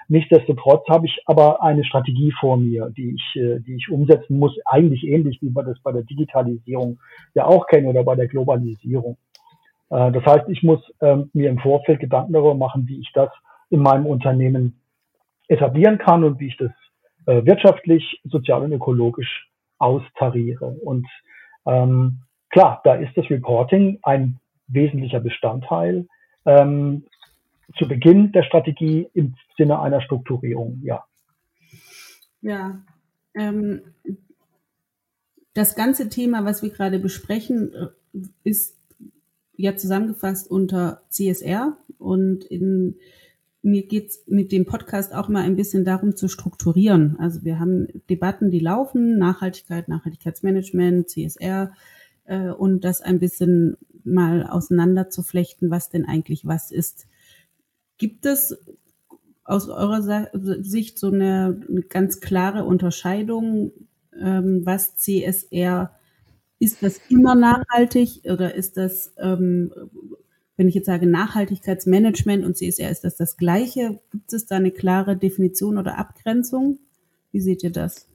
[0.08, 4.58] Nichtsdestotrotz habe ich aber eine Strategie vor mir, die ich, äh, die ich umsetzen muss,
[4.66, 7.00] eigentlich ähnlich wie wir das bei der Digitalisierung
[7.34, 9.18] ja auch kennen oder bei der Globalisierung.
[9.90, 13.30] Äh, das heißt, ich muss ähm, mir im Vorfeld Gedanken darüber machen, wie ich das
[13.70, 14.80] in meinem Unternehmen
[15.48, 16.72] etablieren kann und wie ich das
[17.26, 20.66] äh, wirtschaftlich, sozial und ökologisch austariere.
[20.66, 21.08] Und
[21.66, 26.08] ähm, klar, da ist das Reporting ein wesentlicher Bestandteil
[26.46, 27.06] ähm,
[27.78, 31.04] zu Beginn der Strategie im Sinne einer Strukturierung, ja.
[32.42, 32.82] Ja,
[33.36, 33.82] ähm,
[35.54, 37.88] das ganze Thema, was wir gerade besprechen, äh,
[38.44, 38.78] ist
[39.56, 42.96] ja zusammengefasst unter CSR und in
[43.62, 47.16] mir geht's mit dem Podcast auch mal ein bisschen darum zu strukturieren.
[47.18, 51.72] Also wir haben Debatten, die laufen, Nachhaltigkeit, Nachhaltigkeitsmanagement, CSR
[52.26, 57.08] äh, und das ein bisschen mal auseinander zu flechten, was denn eigentlich was ist.
[57.98, 58.58] Gibt es
[59.44, 60.30] aus eurer
[60.62, 63.72] Sicht so eine, eine ganz klare Unterscheidung,
[64.20, 65.92] ähm, was CSR
[66.60, 69.72] ist das immer nachhaltig oder ist das ähm,
[70.56, 74.00] wenn ich jetzt sage Nachhaltigkeitsmanagement und CSR, ist das das Gleiche?
[74.12, 76.80] Gibt es da eine klare Definition oder Abgrenzung?
[77.32, 78.08] Wie seht ihr das?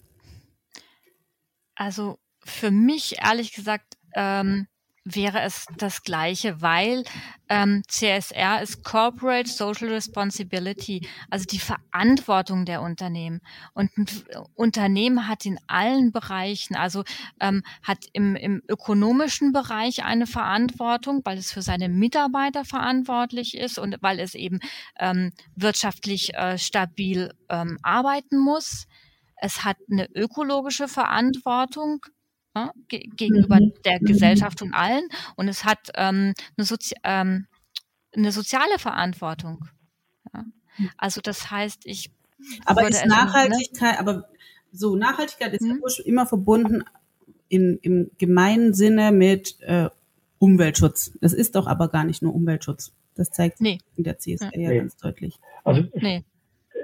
[1.74, 4.68] Also für mich ehrlich gesagt ähm,
[5.14, 7.04] wäre es das Gleiche, weil
[7.48, 13.40] ähm, CSR ist Corporate Social Responsibility, also die Verantwortung der Unternehmen.
[13.74, 14.06] Und ein
[14.54, 17.04] Unternehmen hat in allen Bereichen, also
[17.40, 23.78] ähm, hat im, im ökonomischen Bereich eine Verantwortung, weil es für seine Mitarbeiter verantwortlich ist
[23.78, 24.60] und weil es eben
[24.98, 28.86] ähm, wirtschaftlich äh, stabil ähm, arbeiten muss.
[29.40, 32.04] Es hat eine ökologische Verantwortung,
[32.66, 33.72] ne, gegenüber mhm.
[33.84, 34.06] der mhm.
[34.06, 35.08] Gesellschaft und allen.
[35.36, 37.46] Und es hat ähm, eine, Sozi ähm,
[38.14, 39.68] eine soziale Verantwortung.
[40.32, 40.44] Ja.
[40.96, 42.10] Also das heißt, ich.
[42.64, 43.98] Aber ist Nachhaltigkeit, ne?
[43.98, 44.28] aber
[44.70, 45.82] so, Nachhaltigkeit ist mhm.
[46.04, 46.84] immer verbunden
[47.48, 49.88] in, im gemeinen Sinne mit äh,
[50.38, 51.12] Umweltschutz.
[51.20, 52.92] Das ist doch aber gar nicht nur Umweltschutz.
[53.16, 53.80] Das zeigt nee.
[53.96, 54.78] in der CSR ja nee.
[54.78, 55.40] ganz deutlich.
[55.64, 56.24] Also nee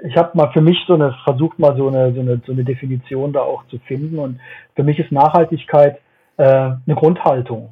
[0.03, 2.63] ich habe mal für mich so eine, versucht mal so eine, so eine, so eine
[2.63, 4.19] Definition da auch zu finden.
[4.19, 4.39] Und
[4.75, 5.99] für mich ist Nachhaltigkeit
[6.37, 7.69] äh, eine Grundhaltung,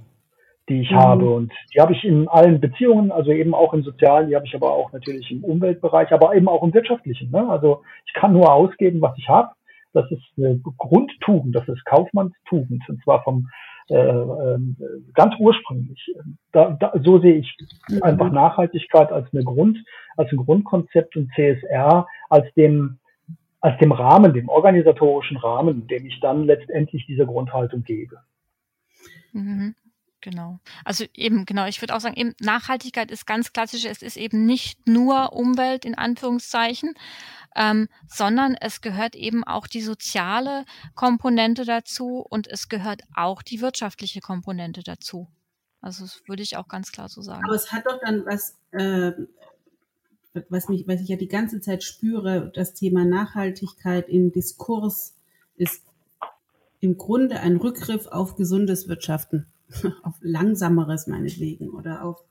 [0.69, 0.97] die ich mhm.
[0.97, 1.30] habe.
[1.30, 4.56] Und die habe ich in allen Beziehungen, also eben auch im Sozialen, die habe ich
[4.56, 7.32] aber auch natürlich im Umweltbereich, aber eben auch im Wirtschaftlichen.
[7.32, 7.47] Ne?
[7.49, 9.49] Also ich kann nur ausgeben, was ich habe.
[9.94, 13.48] Das ist eine Grundtugend, das ist Kaufmannstugend, und zwar vom
[13.90, 14.60] äh, äh,
[15.14, 16.14] ganz ursprünglich.
[16.52, 17.58] Da, da, so sehe ich
[18.02, 18.32] einfach.
[18.32, 19.78] Nachhaltigkeit als eine Grund,
[20.16, 23.00] als ein Grundkonzept und CSR als dem
[23.60, 28.18] als dem Rahmen, dem organisatorischen Rahmen, dem ich dann letztendlich diese Grundhaltung gebe.
[29.32, 29.74] Mhm.
[30.24, 30.60] Genau.
[30.86, 34.46] Also eben, genau, ich würde auch sagen, eben Nachhaltigkeit ist ganz klassisch, es ist eben
[34.46, 36.94] nicht nur Umwelt in Anführungszeichen,
[37.58, 40.64] ähm, sondern es gehört eben auch die soziale
[40.96, 45.28] Komponente dazu und es gehört auch die wirtschaftliche Komponente dazu.
[45.82, 47.44] Also das würde ich auch ganz klar so sagen.
[47.44, 49.12] Aber es hat doch dann was, äh,
[50.48, 55.18] was mich, was ich ja die ganze Zeit spüre, das Thema Nachhaltigkeit im Diskurs
[55.58, 55.84] ist
[56.80, 59.48] im Grunde ein Rückgriff auf gesundes Wirtschaften.
[60.04, 62.24] auf langsameres meinetwegen oder auf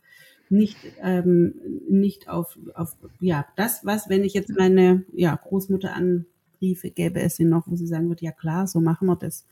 [0.52, 1.54] nicht, ähm,
[1.88, 7.36] nicht auf, auf, ja, das, was, wenn ich jetzt meine ja, Großmutter anriefe, gäbe es
[7.36, 9.46] sie noch, wo sie sagen wird, ja klar, so machen wir das.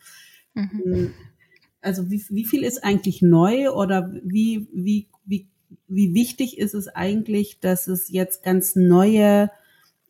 [0.54, 0.82] Mhm.
[0.84, 1.10] Ähm,
[1.80, 5.48] also wie, wie viel ist eigentlich neu oder wie, wie, wie,
[5.88, 9.50] wie wichtig ist es eigentlich, dass es jetzt ganz neue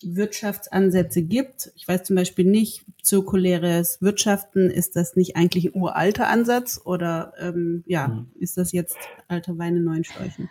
[0.02, 1.72] Wirtschaftsansätze gibt.
[1.76, 7.32] Ich weiß zum Beispiel nicht, zirkuläres Wirtschaften, ist das nicht eigentlich ein uralter Ansatz oder
[7.40, 8.30] ähm, ja, mhm.
[8.38, 8.96] ist das jetzt
[9.28, 10.48] alter Weine neuen Schläuchen?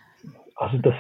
[0.56, 0.94] Also das,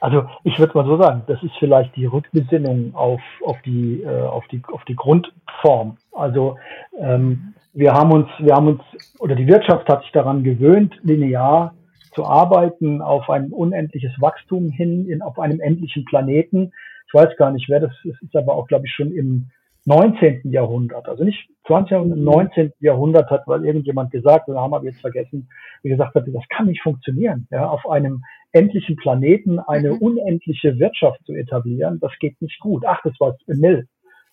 [0.00, 4.22] also ich würde mal so sagen, das ist vielleicht die Rückbesinnung auf, auf die, äh,
[4.22, 5.96] auf die, auf die Grundform.
[6.12, 6.58] Also
[6.98, 8.82] ähm, wir haben uns, wir haben uns,
[9.18, 11.74] oder die Wirtschaft hat sich daran gewöhnt, linear
[12.14, 16.72] zu arbeiten, auf ein unendliches Wachstum hin, in, auf einem endlichen Planeten
[17.14, 19.46] ich weiß gar nicht, wer das ist, ist aber auch, glaube ich, schon im
[19.86, 20.40] 19.
[20.50, 21.92] Jahrhundert, also nicht 20.
[21.92, 22.72] Jahrhundert, im 19.
[22.80, 25.48] Jahrhundert hat weil irgendjemand gesagt, und da haben wir jetzt vergessen,
[25.82, 28.22] wie gesagt hat, das kann nicht funktionieren, ja, auf einem
[28.52, 29.98] endlichen Planeten eine mhm.
[29.98, 32.84] unendliche Wirtschaft zu etablieren, das geht nicht gut.
[32.86, 33.86] Ach, das war Mill,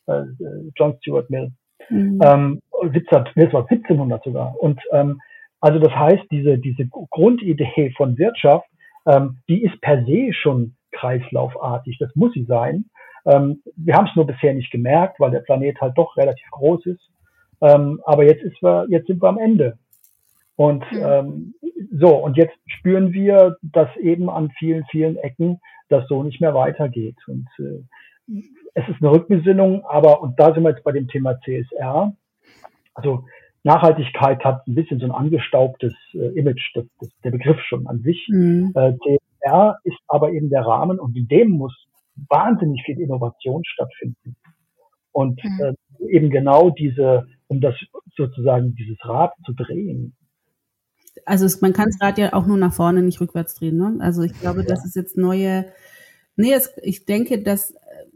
[0.07, 0.23] äh,
[0.75, 1.51] John Stuart Mill.
[1.89, 2.19] Mhm.
[2.23, 4.55] Ähm, 17, das war 1700 sogar.
[4.59, 5.19] Und ähm,
[5.59, 8.65] also das heißt, diese, diese Grundidee von Wirtschaft,
[9.05, 11.97] ähm, die ist per se schon kreislaufartig.
[11.99, 12.85] Das muss sie sein.
[13.25, 16.85] Ähm, wir haben es nur bisher nicht gemerkt, weil der Planet halt doch relativ groß
[16.87, 17.09] ist.
[17.61, 19.77] Ähm, aber jetzt ist wir, jetzt sind wir am Ende.
[20.55, 21.03] Und mhm.
[21.03, 21.53] ähm,
[21.91, 26.53] so, und jetzt spüren wir, dass eben an vielen, vielen Ecken das so nicht mehr
[26.53, 27.17] weitergeht.
[27.27, 28.41] Und äh,
[28.73, 32.13] es ist eine Rückbesinnung, aber, und da sind wir jetzt bei dem Thema CSR.
[32.93, 33.25] Also
[33.63, 37.99] Nachhaltigkeit hat ein bisschen so ein angestaubtes äh, Image, das, das, der Begriff schon an
[38.01, 38.27] sich.
[38.29, 38.71] Mhm.
[38.75, 38.93] Äh,
[39.41, 41.73] CSR ist aber eben der Rahmen und in dem muss
[42.29, 44.35] wahnsinnig viel Innovation stattfinden.
[45.11, 45.59] Und mhm.
[45.59, 47.75] äh, eben genau diese, um das
[48.15, 50.15] sozusagen dieses Rad zu drehen.
[51.25, 53.77] Also es, man kann das Rad ja auch nur nach vorne, nicht rückwärts drehen.
[53.77, 53.97] Ne?
[53.99, 54.67] Also ich glaube, ja.
[54.67, 55.65] das ist jetzt neue.
[56.35, 57.73] Nee, es, ich denke, dass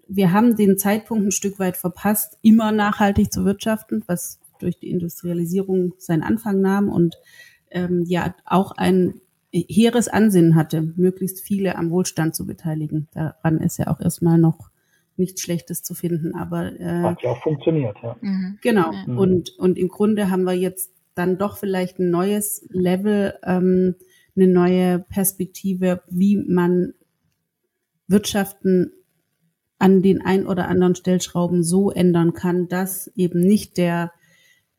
[0.08, 4.90] wir haben den Zeitpunkt ein Stück weit verpasst, immer nachhaltig zu wirtschaften, was durch die
[4.90, 7.18] Industrialisierung seinen Anfang nahm und
[7.72, 9.20] ähm, ja auch ein
[9.68, 13.08] hehres Ansinnen hatte, möglichst viele am Wohlstand zu beteiligen.
[13.14, 14.70] Daran ist ja auch erstmal noch
[15.18, 16.36] nichts Schlechtes zu finden.
[16.36, 18.16] Aber äh, hat ja auch funktioniert, ja.
[18.22, 18.58] Mhm.
[18.62, 18.92] Genau.
[19.06, 19.18] Mhm.
[19.18, 23.96] Und und im Grunde haben wir jetzt dann doch vielleicht ein neues Level, ähm,
[24.36, 26.94] eine neue Perspektive, wie man
[28.08, 28.92] Wirtschaften
[29.80, 34.12] an den ein oder anderen Stellschrauben so ändern kann, dass eben nicht der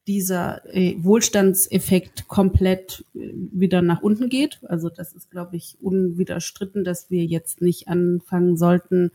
[0.06, 4.60] dieser äh, Wohlstandseffekt komplett äh, wieder nach unten geht.
[4.64, 9.10] Also das ist, glaube ich, unwiderstritten, dass wir jetzt nicht anfangen sollten,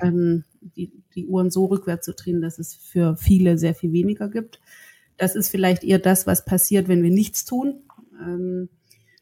[0.00, 4.28] ähm, die, die Uhren so rückwärts zu drehen, dass es für viele sehr viel weniger
[4.28, 4.60] gibt.
[5.16, 7.82] das ist vielleicht eher das, was passiert, wenn wir nichts tun,
[8.22, 8.70] ähm,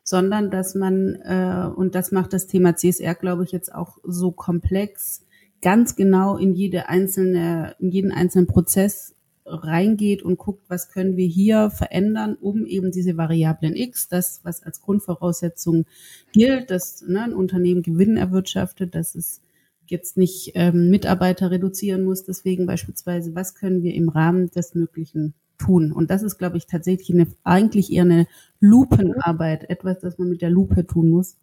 [0.05, 4.31] sondern dass man, äh, und das macht das Thema CSR, glaube ich, jetzt auch so
[4.31, 5.25] komplex,
[5.61, 9.17] ganz genau in jede einzelne, in jeden einzelnen Prozess
[9.49, 14.63] reingeht und guckt, was können wir hier verändern, um eben diese Variablen X, das, was
[14.63, 15.87] als Grundvoraussetzung
[16.33, 19.41] gilt, dass ne, ein Unternehmen Gewinn erwirtschaftet, dass es
[19.87, 22.25] jetzt nicht ähm, Mitarbeiter reduzieren muss.
[22.25, 25.93] Deswegen beispielsweise, was können wir im Rahmen des Möglichen tun?
[25.93, 28.27] Und das ist, glaube ich, tatsächlich eine, eigentlich eher eine
[28.61, 31.37] Lupenarbeit, etwas, das man mit der Lupe tun muss.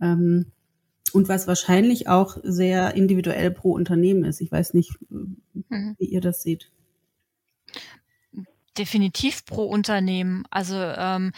[0.00, 0.46] Ähm,
[1.12, 4.40] und was wahrscheinlich auch sehr individuell pro Unternehmen ist.
[4.40, 5.94] Ich weiß nicht, mhm.
[5.98, 6.70] wie ihr das seht
[8.78, 10.44] definitiv pro Unternehmen.
[10.50, 11.32] Also ähm,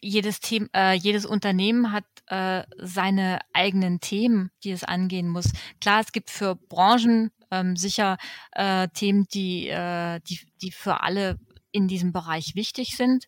[0.00, 5.52] jedes Thema, äh, jedes Unternehmen hat äh, seine eigenen Themen, die es angehen muss.
[5.80, 8.18] Klar, es gibt für Branchen ähm, sicher
[8.52, 11.38] äh, Themen, die, äh, die, die für alle
[11.72, 13.26] in diesem Bereich wichtig sind.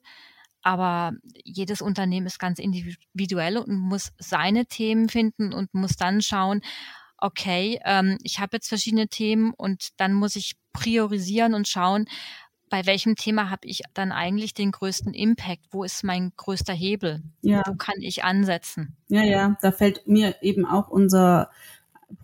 [0.62, 1.12] Aber
[1.44, 6.62] jedes Unternehmen ist ganz individuell und muss seine Themen finden und muss dann schauen,
[7.18, 12.06] okay, ähm, ich habe jetzt verschiedene Themen und dann muss ich priorisieren und schauen,
[12.74, 15.62] bei welchem Thema habe ich dann eigentlich den größten Impact?
[15.70, 17.22] Wo ist mein größter Hebel?
[17.40, 17.62] Ja.
[17.68, 18.96] Wo kann ich ansetzen?
[19.06, 21.50] Ja, ja, da fällt mir eben auch unser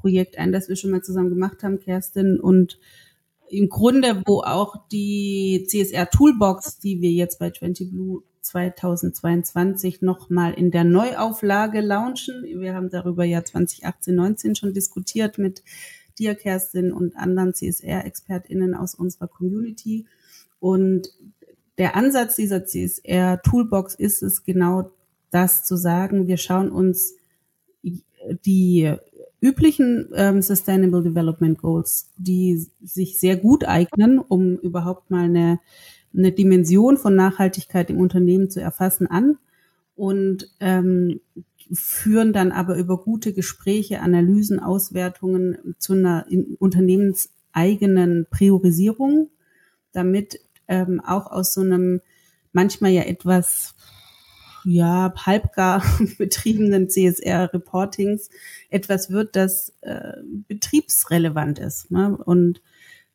[0.01, 2.81] Projekt ein, das wir schon mal zusammen gemacht haben, Kerstin, und
[3.49, 10.55] im Grunde, wo auch die CSR Toolbox, die wir jetzt bei 20 Blue 2022 nochmal
[10.55, 12.43] in der Neuauflage launchen.
[12.43, 15.63] Wir haben darüber ja 2018, 19 schon diskutiert mit
[16.19, 20.09] dir, Kerstin, und anderen CSR-ExpertInnen aus unserer Community.
[20.61, 21.09] Und
[21.79, 24.91] der Ansatz dieser CSR-Toolbox ist es genau
[25.31, 27.15] das zu sagen, wir schauen uns
[28.45, 28.95] die
[29.41, 35.61] üblichen ähm, Sustainable Development Goals, die sich sehr gut eignen, um überhaupt mal eine,
[36.15, 39.39] eine Dimension von Nachhaltigkeit im Unternehmen zu erfassen, an
[39.97, 41.21] und ähm,
[41.73, 46.27] führen dann aber über gute Gespräche, Analysen, Auswertungen zu einer
[46.59, 49.31] unternehmenseigenen Priorisierung,
[49.93, 52.01] damit ähm, auch aus so einem
[52.53, 53.75] manchmal ja etwas
[54.65, 55.83] ja halbgar
[56.19, 58.31] betriebenen CSR-Reportings
[58.71, 60.13] etwas wird, das äh,
[60.49, 61.91] betriebsrelevant ist.
[61.91, 62.17] Ne?
[62.17, 62.63] Und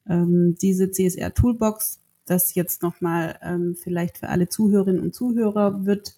[0.07, 6.15] ähm, diese CSR-Toolbox, das jetzt nochmal ähm, vielleicht für alle Zuhörerinnen und Zuhörer, wird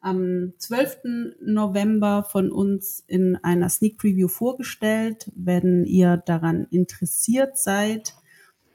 [0.00, 1.36] am 12.
[1.42, 5.30] November von uns in einer Sneak Preview vorgestellt.
[5.34, 8.14] Wenn ihr daran interessiert seid,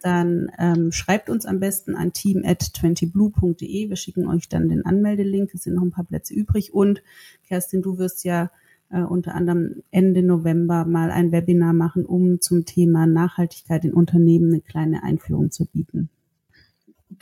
[0.05, 3.89] dann ähm, schreibt uns am besten an team at 20blue.de.
[3.89, 5.51] Wir schicken euch dann den Anmeldelink.
[5.55, 6.75] Es sind noch ein paar Plätze übrig.
[6.75, 7.01] Und
[7.47, 8.51] Kerstin, du wirst ja
[8.91, 14.53] äh, unter anderem Ende November mal ein Webinar machen, um zum Thema Nachhaltigkeit in Unternehmen
[14.53, 16.09] eine kleine Einführung zu bieten.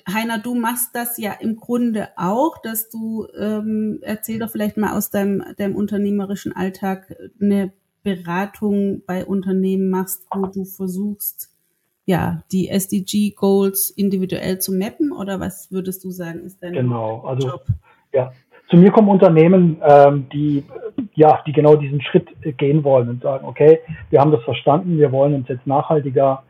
[0.05, 4.97] Heiner, du machst das ja im Grunde auch, dass du, ähm, erzähl doch vielleicht mal
[4.97, 7.71] aus deinem, deinem unternehmerischen Alltag eine
[8.03, 11.52] Beratung bei Unternehmen machst, wo du versuchst,
[12.05, 17.21] ja, die SDG Goals individuell zu mappen oder was würdest du sagen, ist dein genau,
[17.21, 17.65] also, Job?
[18.13, 18.31] Ja,
[18.69, 20.63] zu mir kommen Unternehmen, ähm, die
[21.15, 25.11] ja, die genau diesen Schritt gehen wollen und sagen, okay, wir haben das verstanden, wir
[25.11, 26.43] wollen uns jetzt nachhaltiger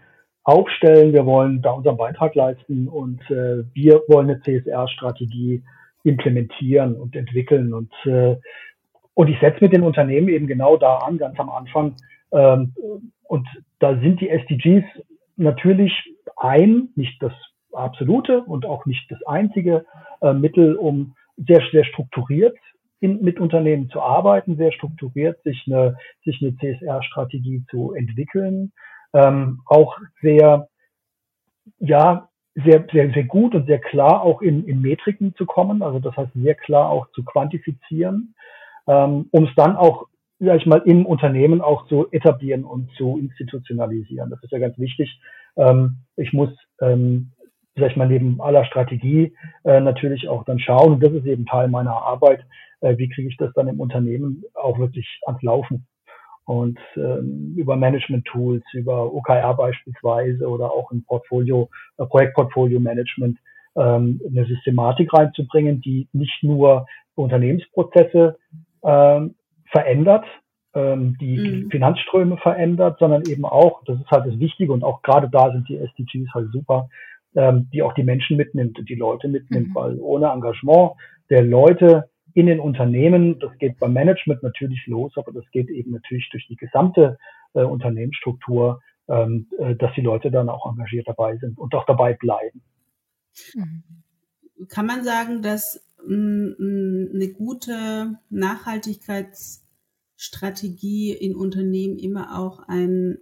[0.43, 5.63] aufstellen, wir wollen da unseren Beitrag leisten und äh, wir wollen eine CSR-Strategie
[6.03, 8.37] implementieren und entwickeln und äh,
[9.15, 11.95] und ich setze mit den Unternehmen eben genau da an, ganz am Anfang.
[12.31, 12.73] Ähm,
[13.23, 13.47] und
[13.79, 14.83] da sind die SDGs
[15.35, 15.93] natürlich
[16.37, 17.33] ein, nicht das
[17.71, 19.85] absolute und auch nicht das einzige
[20.21, 22.55] äh, Mittel, um sehr, sehr strukturiert
[22.99, 28.71] in, mit Unternehmen zu arbeiten, sehr strukturiert sich eine, sich eine CSR-Strategie zu entwickeln,
[29.13, 30.67] ähm, auch sehr,
[31.79, 35.99] ja, sehr, sehr, sehr gut und sehr klar auch in, in Metriken zu kommen, also
[35.99, 38.35] das heißt sehr klar auch zu quantifizieren,
[38.87, 40.05] ähm, um es dann auch
[40.45, 44.29] sag ich mal, im Unternehmen auch zu etablieren und zu institutionalisieren.
[44.29, 45.19] Das ist ja ganz wichtig.
[45.57, 46.49] Ähm, ich muss,
[46.81, 47.31] ähm,
[47.75, 49.33] sag ich mal, neben aller Strategie
[49.63, 52.45] äh, natürlich auch dann schauen, und das ist eben Teil meiner Arbeit,
[52.81, 55.87] äh, wie kriege ich das dann im Unternehmen auch wirklich ans Laufen.
[56.45, 63.37] Und ähm, über Management-Tools, über OKR beispielsweise oder auch ein Portfolio, äh, Projektportfolio-Management
[63.77, 66.85] ähm, eine Systematik reinzubringen, die nicht nur
[67.15, 68.37] Unternehmensprozesse
[68.83, 69.35] ähm,
[69.73, 70.25] verändert,
[70.73, 71.71] ähm, die mhm.
[71.71, 75.67] Finanzströme verändert, sondern eben auch, das ist halt das Wichtige und auch gerade da sind
[75.67, 76.89] die SDGs halt super,
[77.35, 79.75] ähm, die auch die Menschen mitnimmt und die Leute mitnimmt, mhm.
[79.75, 80.91] weil ohne Engagement
[81.29, 85.91] der Leute in den Unternehmen, das geht beim Management natürlich los, aber das geht eben
[85.91, 87.17] natürlich durch die gesamte
[87.53, 92.13] äh, Unternehmensstruktur, ähm, äh, dass die Leute dann auch engagiert dabei sind und auch dabei
[92.13, 92.61] bleiben.
[93.55, 93.83] Mhm.
[94.69, 98.19] kann man sagen, dass eine gute
[100.23, 103.17] Nachhaltigkeitsstrategie in Unternehmen immer auch ein,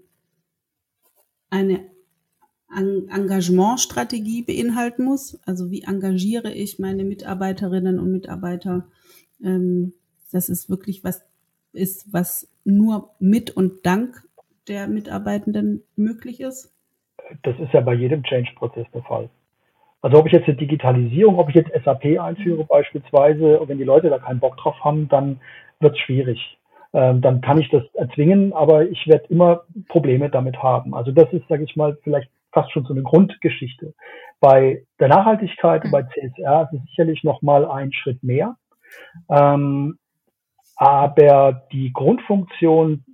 [1.49, 1.89] eine
[2.74, 5.39] Engagementstrategie beinhalten muss.
[5.45, 8.86] Also wie engagiere ich meine Mitarbeiterinnen und Mitarbeiter,
[9.43, 9.93] ähm,
[10.32, 11.26] dass es wirklich was
[11.74, 14.24] ist, was nur mit und dank
[14.68, 16.74] der Mitarbeitenden möglich ist?
[17.43, 19.30] Das ist ja bei jedem Change-Prozess der Fall.
[20.02, 24.10] Also ob ich jetzt eine Digitalisierung, ob ich jetzt SAP einführe beispielsweise, wenn die Leute
[24.10, 25.39] da keinen Bock drauf haben, dann
[25.80, 26.58] wird es schwierig.
[26.93, 30.93] Ähm, dann kann ich das erzwingen, aber ich werde immer Probleme damit haben.
[30.93, 33.93] Also das ist, sage ich mal, vielleicht fast schon so eine Grundgeschichte.
[34.39, 38.57] Bei der Nachhaltigkeit und bei CSR ist es sicherlich noch mal ein Schritt mehr.
[39.29, 39.97] Ähm,
[40.75, 43.05] aber die Grundfunktion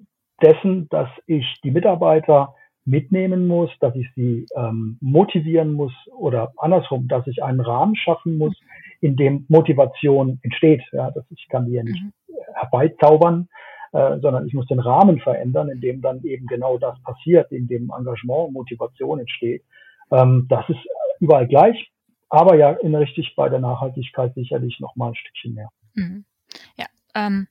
[0.41, 2.55] dessen, dass ich die Mitarbeiter
[2.87, 8.37] mitnehmen muss, dass ich sie ähm, motivieren muss oder andersrum, dass ich einen Rahmen schaffen
[8.37, 8.55] muss,
[9.01, 10.81] in dem Motivation entsteht.
[10.93, 12.13] Ja, dass ich kann die ja nicht mhm.
[12.55, 13.49] herbeizaubern,
[13.91, 17.67] äh, sondern ich muss den Rahmen verändern, in dem dann eben genau das passiert, in
[17.67, 19.63] dem Engagement und Motivation entsteht.
[20.09, 20.79] Ähm, das ist
[21.19, 21.91] überall gleich,
[22.29, 25.69] aber ja in richtig bei der Nachhaltigkeit sicherlich noch mal ein Stückchen mehr.
[25.93, 26.23] Mhm.
[26.77, 26.85] Ja,
[27.15, 27.47] ähm,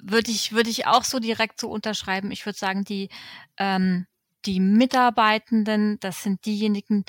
[0.00, 2.30] würde ich würde ich auch so direkt so unterschreiben.
[2.30, 3.08] Ich würde sagen, die
[3.58, 4.06] ähm,
[4.46, 7.04] die Mitarbeitenden, das sind diejenigen,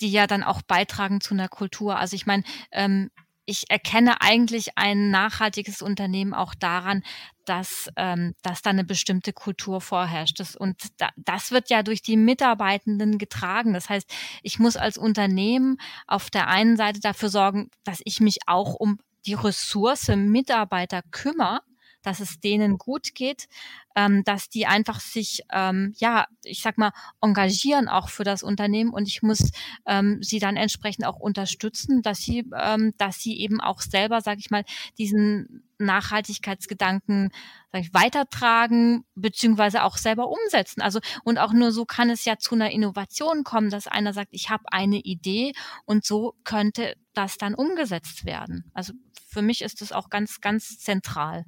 [0.00, 1.98] die ja dann auch beitragen zu einer Kultur.
[1.98, 3.10] Also ich meine, ähm,
[3.46, 7.02] ich erkenne eigentlich ein nachhaltiges Unternehmen auch daran,
[7.44, 10.40] dass, ähm, dass da eine bestimmte Kultur vorherrscht.
[10.40, 13.74] Das, und da, das wird ja durch die Mitarbeitenden getragen.
[13.74, 14.10] Das heißt,
[14.42, 15.76] ich muss als Unternehmen
[16.06, 21.60] auf der einen Seite dafür sorgen, dass ich mich auch um die Ressource Mitarbeiter kümmere
[22.04, 23.48] dass es denen gut geht,
[23.96, 28.90] ähm, dass die einfach sich, ähm, ja, ich sag mal, engagieren auch für das Unternehmen
[28.90, 29.50] und ich muss
[29.86, 34.38] ähm, sie dann entsprechend auch unterstützen, dass sie, ähm, dass sie eben auch selber, sag
[34.38, 34.64] ich mal,
[34.98, 37.30] diesen Nachhaltigkeitsgedanken
[37.72, 40.82] sag ich, weitertragen beziehungsweise auch selber umsetzen.
[40.82, 44.28] Also und auch nur so kann es ja zu einer Innovation kommen, dass einer sagt,
[44.32, 45.52] ich habe eine Idee
[45.84, 48.70] und so könnte das dann umgesetzt werden.
[48.74, 48.92] Also
[49.26, 51.44] für mich ist das auch ganz, ganz zentral.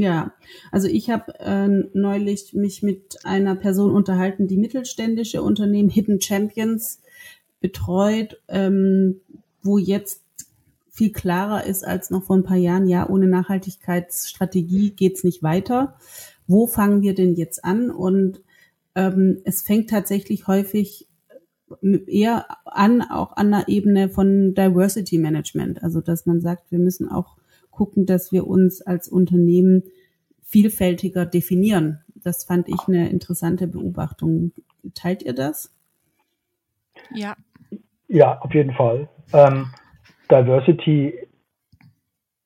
[0.00, 0.32] Ja,
[0.70, 7.00] also ich habe äh, neulich mich mit einer Person unterhalten, die mittelständische Unternehmen Hidden Champions
[7.60, 9.20] betreut, ähm,
[9.60, 10.22] wo jetzt
[10.88, 15.96] viel klarer ist als noch vor ein paar Jahren, ja, ohne Nachhaltigkeitsstrategie geht's nicht weiter.
[16.46, 17.90] Wo fangen wir denn jetzt an?
[17.90, 18.40] Und
[18.94, 21.08] ähm, es fängt tatsächlich häufig
[22.06, 25.82] eher an, auch an der Ebene von Diversity Management.
[25.82, 27.37] Also dass man sagt, wir müssen auch
[27.78, 29.84] gucken, dass wir uns als Unternehmen
[30.42, 32.00] vielfältiger definieren.
[32.16, 34.50] Das fand ich eine interessante Beobachtung.
[34.94, 35.72] Teilt ihr das?
[37.14, 37.36] Ja.
[38.08, 39.08] Ja, auf jeden Fall.
[39.32, 39.66] Ähm,
[40.28, 41.14] Diversity,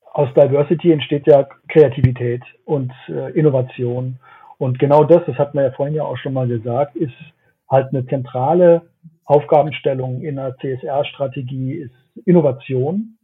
[0.04, 4.18] aus Diversity entsteht ja Kreativität und äh, Innovation.
[4.58, 7.14] Und genau das, das hat man ja vorhin ja auch schon mal gesagt, ist
[7.70, 8.82] halt eine zentrale
[9.24, 13.16] Aufgabenstellung in einer CSR-Strategie, ist Innovation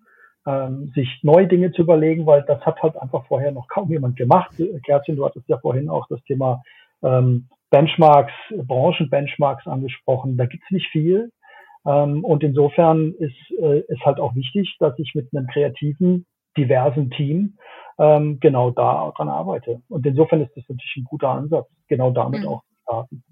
[0.49, 4.17] ähm, sich neue Dinge zu überlegen, weil das hat halt einfach vorher noch kaum jemand
[4.17, 4.51] gemacht.
[4.85, 6.63] Kerstin, du hattest ja vorhin auch das Thema
[7.03, 10.39] ähm, Benchmarks, Branchenbenchmarks angesprochen.
[10.39, 11.31] Da gibt's nicht viel.
[11.87, 16.25] Ähm, und insofern ist äh, ist halt auch wichtig, dass ich mit einem kreativen,
[16.57, 17.59] diversen Team
[17.99, 19.83] ähm, genau da dran arbeite.
[19.89, 22.49] Und insofern ist das natürlich ein guter Ansatz, genau damit mhm.
[22.49, 23.23] auch zu starten.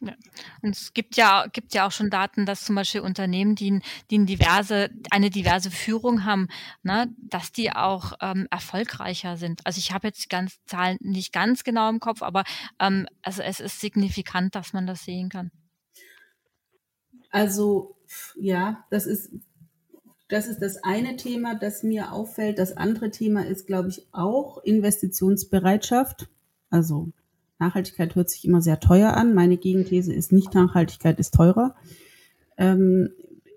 [0.00, 0.14] Ja.
[0.62, 3.80] Und es gibt ja, gibt ja auch schon Daten, dass zum Beispiel Unternehmen, die,
[4.10, 6.48] die diverse, eine diverse Führung haben,
[6.82, 9.60] ne, dass die auch ähm, erfolgreicher sind.
[9.66, 12.44] Also ich habe jetzt die ganzen Zahlen nicht ganz genau im Kopf, aber
[12.78, 15.50] ähm, also es ist signifikant, dass man das sehen kann.
[17.30, 17.96] Also
[18.36, 19.30] ja, das ist
[20.28, 22.58] das ist das eine Thema, das mir auffällt.
[22.58, 26.28] Das andere Thema ist, glaube ich, auch Investitionsbereitschaft.
[26.70, 27.10] Also
[27.60, 29.34] Nachhaltigkeit hört sich immer sehr teuer an.
[29.34, 31.74] Meine Gegenthese ist nicht, Nachhaltigkeit ist teurer.
[32.56, 33.10] Ähm,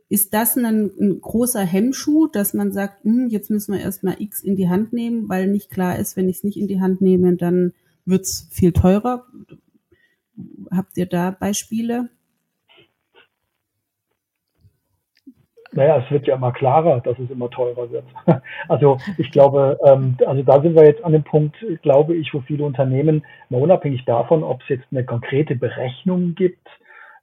[0.10, 4.42] ist das ein, ein, großer Hemmschuh, dass man sagt, hm, jetzt müssen wir erstmal X
[4.42, 7.02] in die Hand nehmen, weil nicht klar ist, wenn ich es nicht in die Hand
[7.02, 7.74] nehme, dann
[8.06, 9.26] wird's viel teurer.
[10.70, 12.10] Habt ihr da Beispiele?
[15.74, 18.06] Naja, es wird ja immer klarer, dass es immer teurer wird.
[18.68, 22.42] Also ich glaube, ähm, also da sind wir jetzt an dem Punkt, glaube ich, wo
[22.42, 26.68] viele Unternehmen, mal unabhängig davon, ob es jetzt eine konkrete Berechnung gibt,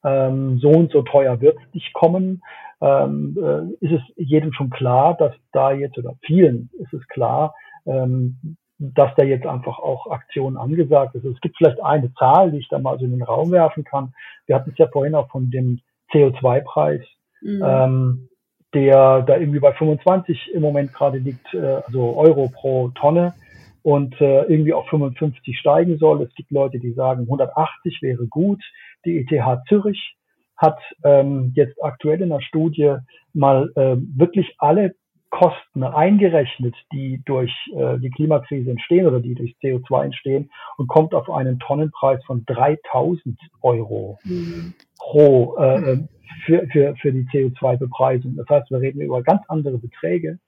[0.04, 2.42] ähm, so und so teuer wird es nicht kommen,
[2.80, 7.54] ähm, äh, ist es jedem schon klar, dass da jetzt, oder vielen ist es klar,
[7.86, 11.24] ähm, dass da jetzt einfach auch Aktionen angesagt ist.
[11.24, 14.14] Es gibt vielleicht eine Zahl, die ich da mal so in den Raum werfen kann.
[14.46, 15.80] Wir hatten es ja vorhin auch von dem
[16.12, 17.02] CO2-Preis.
[17.42, 17.62] Mhm.
[17.62, 18.29] Ähm,
[18.74, 23.34] der da irgendwie bei 25 im Moment gerade liegt, äh, also Euro pro Tonne
[23.82, 26.22] und äh, irgendwie auf 55 steigen soll.
[26.22, 28.62] Es gibt Leute, die sagen, 180 wäre gut.
[29.04, 30.16] Die ETH Zürich
[30.56, 32.96] hat ähm, jetzt aktuell in der Studie
[33.32, 34.94] mal äh, wirklich alle
[35.30, 41.14] Kosten eingerechnet, die durch äh, die Klimakrise entstehen oder die durch CO2 entstehen und kommt
[41.14, 44.74] auf einen Tonnenpreis von 3000 Euro mhm.
[44.98, 45.98] pro äh, äh,
[46.44, 48.36] für, für, für die CO2-Bepreisung.
[48.36, 50.38] Das heißt, wir reden über ganz andere Beträge.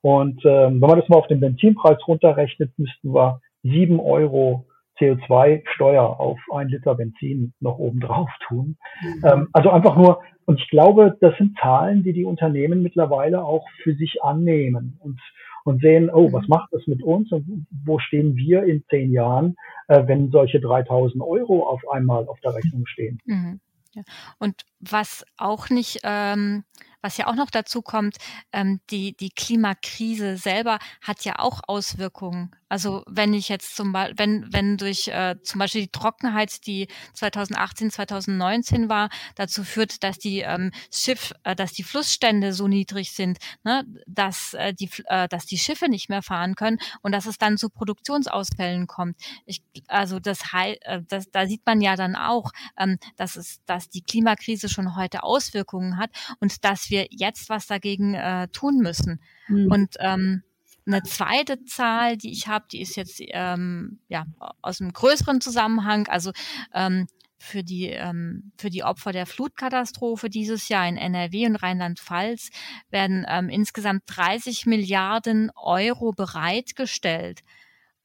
[0.00, 4.66] Und ähm, wenn man das mal auf den Benzinpreis runterrechnet, müssten wir sieben Euro
[4.98, 8.76] CO2-Steuer auf ein Liter Benzin noch oben drauf tun.
[9.02, 9.24] Mhm.
[9.24, 13.66] Ähm, also einfach nur, und ich glaube, das sind Zahlen, die die Unternehmen mittlerweile auch
[13.82, 15.18] für sich annehmen und,
[15.64, 16.50] und sehen, oh, was mhm.
[16.50, 19.56] macht das mit uns und wo stehen wir in zehn Jahren,
[19.88, 23.18] äh, wenn solche 3000 Euro auf einmal auf der Rechnung stehen.
[23.24, 23.60] Mhm.
[23.94, 24.02] Ja.
[24.38, 26.64] Und was auch nicht, ähm,
[27.04, 28.16] was ja auch noch dazu kommt,
[28.52, 32.50] ähm, die, die Klimakrise selber hat ja auch Auswirkungen.
[32.68, 36.88] Also wenn ich jetzt zum Beispiel, wenn, wenn durch äh, zum Beispiel die Trockenheit, die
[37.12, 43.12] 2018, 2019 war, dazu führt, dass die ähm, Schiff, äh, dass die Flussstände so niedrig
[43.12, 47.26] sind, ne, dass äh, die, äh, dass die Schiffe nicht mehr fahren können und dass
[47.26, 49.18] es dann zu Produktionsausfällen kommt.
[49.44, 53.90] Ich, also das, äh, das, da sieht man ja dann auch, ähm, dass es, dass
[53.90, 59.20] die Klimakrise schon heute Auswirkungen hat und dass wir jetzt was dagegen äh, tun müssen.
[59.48, 59.70] Mhm.
[59.70, 60.42] Und ähm,
[60.86, 64.26] eine zweite Zahl, die ich habe, die ist jetzt ähm, ja
[64.60, 66.32] aus einem größeren Zusammenhang, also
[66.74, 67.06] ähm,
[67.38, 72.50] für die, ähm, für die Opfer der Flutkatastrophe dieses Jahr in NRW und Rheinland-Pfalz
[72.90, 77.42] werden ähm, insgesamt 30 Milliarden Euro bereitgestellt.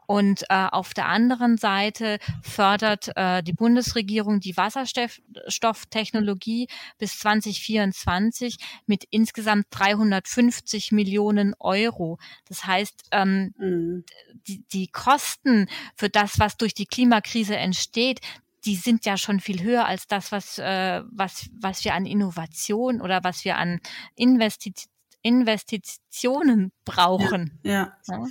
[0.10, 8.58] Und äh, auf der anderen Seite fördert äh, die Bundesregierung die Wasserstofftechnologie bis 2024
[8.88, 12.18] mit insgesamt 350 Millionen Euro.
[12.48, 14.04] Das heißt, ähm, mhm.
[14.48, 18.22] die, die Kosten für das, was durch die Klimakrise entsteht,
[18.66, 23.00] die sind ja schon viel höher als das, was, äh, was, was wir an Innovation
[23.00, 23.80] oder was wir an
[24.16, 24.90] Investitionen
[25.22, 27.60] Investitionen brauchen.
[27.62, 27.94] ja.
[28.08, 28.18] ja.
[28.18, 28.26] ja.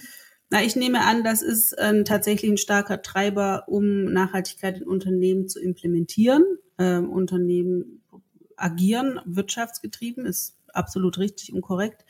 [0.50, 5.46] Na, ich nehme an, das ist äh, tatsächlich ein starker Treiber, um Nachhaltigkeit in Unternehmen
[5.46, 6.42] zu implementieren.
[6.78, 8.02] Ähm, Unternehmen
[8.56, 12.04] agieren wirtschaftsgetrieben, ist absolut richtig und korrekt.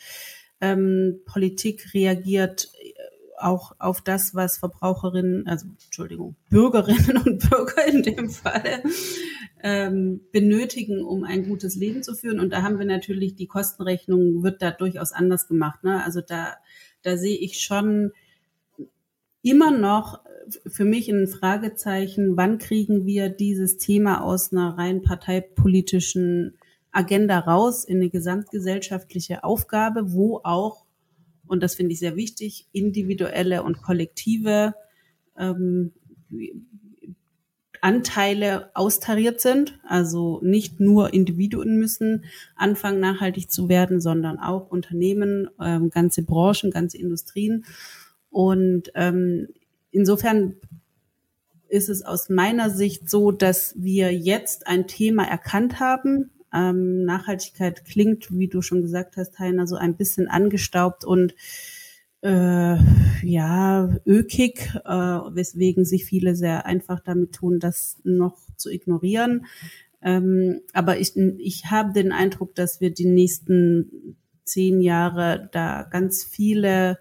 [0.61, 2.93] Ähm, Politik reagiert äh,
[3.41, 8.82] auch auf das, was Verbraucherinnen, also Entschuldigung, Bürgerinnen und Bürger in dem Fall
[9.62, 12.41] ähm, benötigen, um ein gutes Leben zu führen.
[12.41, 15.84] Und da haben wir natürlich die Kostenrechnung wird da durchaus anders gemacht.
[15.84, 16.03] Ne?
[16.05, 16.57] Also da,
[17.03, 18.12] da sehe ich schon
[19.43, 20.20] immer noch
[20.66, 26.55] für mich ein Fragezeichen, wann kriegen wir dieses Thema aus einer rein parteipolitischen
[26.91, 30.84] Agenda raus in eine gesamtgesellschaftliche Aufgabe, wo auch,
[31.47, 34.74] und das finde ich sehr wichtig, individuelle und kollektive
[35.36, 35.93] ähm,
[37.80, 39.78] Anteile austariert sind.
[39.86, 42.24] Also nicht nur Individuen müssen
[42.57, 47.64] anfangen, nachhaltig zu werden, sondern auch Unternehmen, ähm, ganze Branchen, ganze Industrien.
[48.30, 49.48] Und ähm,
[49.90, 50.56] insofern
[51.68, 56.30] ist es aus meiner Sicht so, dass wir jetzt ein Thema erkannt haben.
[56.52, 61.34] Ähm, Nachhaltigkeit klingt, wie du schon gesagt hast, Heiner, so ein bisschen angestaubt und
[62.22, 62.76] äh,
[63.22, 69.46] ja, ökig, äh, weswegen sich viele sehr einfach damit tun, das noch zu ignorieren.
[70.02, 76.24] Ähm, aber ich, ich habe den Eindruck, dass wir die nächsten zehn Jahre da ganz
[76.24, 76.98] viele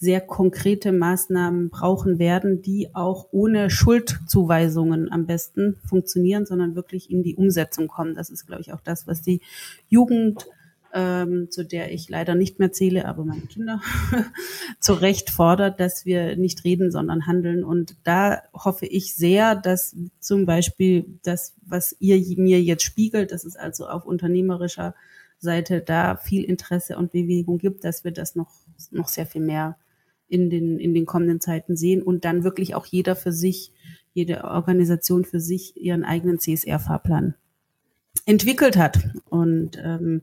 [0.00, 7.22] sehr konkrete Maßnahmen brauchen werden, die auch ohne Schuldzuweisungen am besten funktionieren, sondern wirklich in
[7.22, 8.14] die Umsetzung kommen.
[8.14, 9.42] Das ist, glaube ich, auch das, was die
[9.90, 10.46] Jugend,
[10.94, 13.82] ähm, zu der ich leider nicht mehr zähle, aber meine Kinder
[14.80, 17.62] zu Recht fordert, dass wir nicht reden, sondern handeln.
[17.62, 23.44] Und da hoffe ich sehr, dass zum Beispiel das, was ihr mir jetzt spiegelt, dass
[23.44, 24.94] es also auf unternehmerischer
[25.40, 28.50] Seite da viel Interesse und Bewegung gibt, dass wir das noch,
[28.90, 29.76] noch sehr viel mehr
[30.30, 33.72] in den, in den kommenden Zeiten sehen und dann wirklich auch jeder für sich,
[34.14, 37.34] jede Organisation für sich ihren eigenen CSR-Fahrplan
[38.26, 39.10] entwickelt hat.
[39.28, 40.22] Und ähm,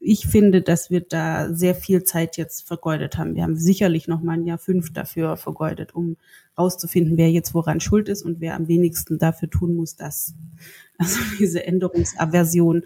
[0.00, 3.34] ich finde, dass wir da sehr viel Zeit jetzt vergeudet haben.
[3.34, 6.16] Wir haben sicherlich noch mal ein Jahr fünf dafür vergeudet, um
[6.58, 10.34] rauszufinden, wer jetzt woran schuld ist und wer am wenigsten dafür tun muss, dass
[10.98, 12.84] also diese Änderungsaversion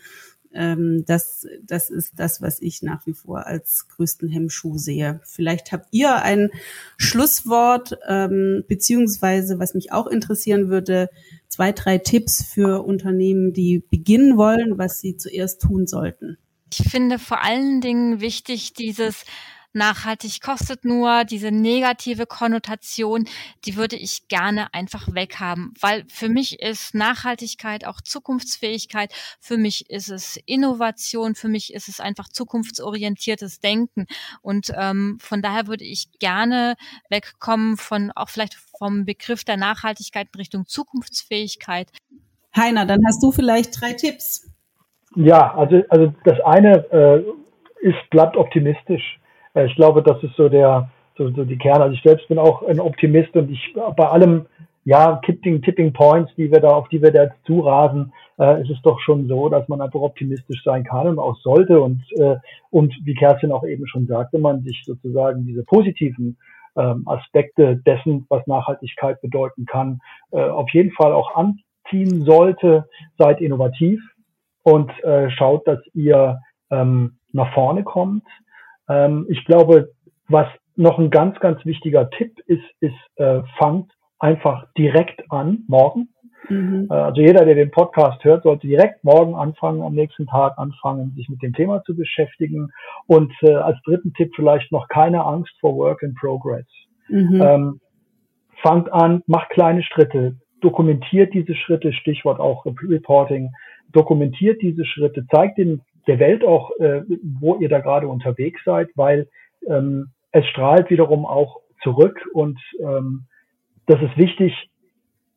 [0.52, 5.20] ähm, das, das ist das, was ich nach wie vor als größten Hemmschuh sehe.
[5.24, 6.50] Vielleicht habt ihr ein
[6.96, 11.08] Schlusswort, ähm, beziehungsweise was mich auch interessieren würde,
[11.48, 16.38] zwei, drei Tipps für Unternehmen, die beginnen wollen, was sie zuerst tun sollten.
[16.72, 19.24] Ich finde vor allen Dingen wichtig dieses
[19.72, 23.26] nachhaltig kostet nur, diese negative Konnotation,
[23.64, 29.90] die würde ich gerne einfach weghaben, weil für mich ist Nachhaltigkeit auch Zukunftsfähigkeit, für mich
[29.90, 34.06] ist es Innovation, für mich ist es einfach zukunftsorientiertes Denken
[34.42, 36.74] und ähm, von daher würde ich gerne
[37.08, 41.90] wegkommen von auch vielleicht vom Begriff der Nachhaltigkeit in Richtung Zukunftsfähigkeit.
[42.56, 44.50] Heiner, dann hast du vielleicht drei Tipps.
[45.14, 49.19] Ja, also, also das eine äh, ist, bleibt optimistisch.
[49.54, 51.84] Äh, ich glaube, das ist so der, so, so die Kerne.
[51.84, 54.46] Also ich selbst bin auch ein Optimist und ich bei allem,
[54.84, 58.70] ja, Tipping, Tipping Points, die wir da, auf die wir da jetzt zurasen, äh, ist
[58.70, 61.80] es doch schon so, dass man einfach optimistisch sein kann und auch sollte.
[61.80, 62.36] Und, äh,
[62.70, 66.38] und wie Kerstin auch eben schon sagte, man sich sozusagen diese positiven
[66.76, 72.88] ähm, Aspekte dessen, was Nachhaltigkeit bedeuten kann, äh, auf jeden Fall auch anziehen sollte.
[73.18, 74.00] Seid innovativ
[74.62, 76.38] und äh, schaut, dass ihr
[76.70, 78.24] ähm, nach vorne kommt.
[78.90, 79.92] Ähm, ich glaube,
[80.28, 86.08] was noch ein ganz, ganz wichtiger Tipp ist, ist, äh, fangt einfach direkt an, morgen.
[86.48, 86.88] Mhm.
[86.90, 91.12] Äh, also jeder, der den Podcast hört, sollte direkt morgen anfangen, am nächsten Tag anfangen,
[91.16, 92.70] sich mit dem Thema zu beschäftigen.
[93.06, 96.66] Und äh, als dritten Tipp vielleicht noch keine Angst vor Work in Progress.
[97.08, 97.40] Mhm.
[97.42, 97.80] Ähm,
[98.62, 103.52] fangt an, macht kleine Schritte, dokumentiert diese Schritte, Stichwort auch Reporting,
[103.92, 108.88] dokumentiert diese Schritte, zeigt den der Welt auch, äh, wo ihr da gerade unterwegs seid,
[108.96, 109.28] weil
[109.68, 113.26] ähm, es strahlt wiederum auch zurück und ähm,
[113.86, 114.52] das ist wichtig,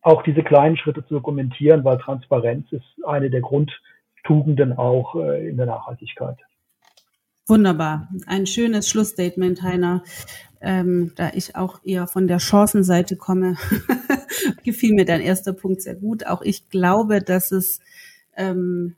[0.01, 5.57] auch diese kleinen Schritte zu dokumentieren, weil Transparenz ist eine der Grundtugenden auch äh, in
[5.57, 6.38] der Nachhaltigkeit.
[7.47, 8.09] Wunderbar.
[8.26, 10.01] Ein schönes Schlussstatement, Heiner.
[10.59, 13.57] Ähm, da ich auch eher von der Chancenseite komme,
[14.63, 16.26] gefiel mir dein erster Punkt sehr gut.
[16.26, 17.80] Auch ich glaube, dass es
[18.36, 18.95] ähm,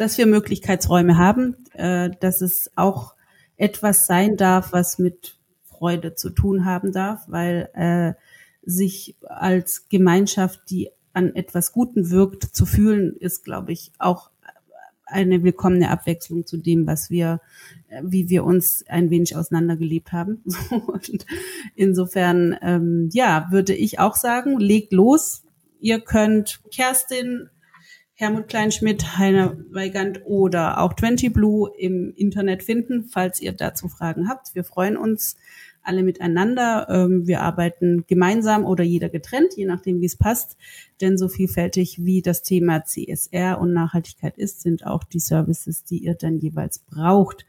[0.00, 3.14] dass wir Möglichkeitsräume haben, äh, dass es auch
[3.58, 8.14] etwas sein darf, was mit Freude zu tun haben darf, weil äh,
[8.62, 14.30] sich als Gemeinschaft, die an etwas Guten wirkt, zu fühlen, ist, glaube ich, auch
[15.04, 17.42] eine willkommene Abwechslung zu dem, was wir,
[18.02, 20.42] wie wir uns ein wenig auseinandergelebt haben.
[20.70, 21.26] Und
[21.74, 25.42] insofern, ähm, ja, würde ich auch sagen, legt los.
[25.78, 27.50] Ihr könnt Kerstin
[28.20, 34.28] Hermut Kleinschmidt, Heiner Weigand oder auch 20 Blue im Internet finden, falls ihr dazu Fragen
[34.28, 34.54] habt.
[34.54, 35.38] Wir freuen uns
[35.82, 36.86] alle miteinander.
[36.90, 40.58] Ähm, wir arbeiten gemeinsam oder jeder getrennt, je nachdem, wie es passt.
[41.00, 46.04] Denn so vielfältig wie das Thema CSR und Nachhaltigkeit ist, sind auch die Services, die
[46.04, 47.46] ihr dann jeweils braucht.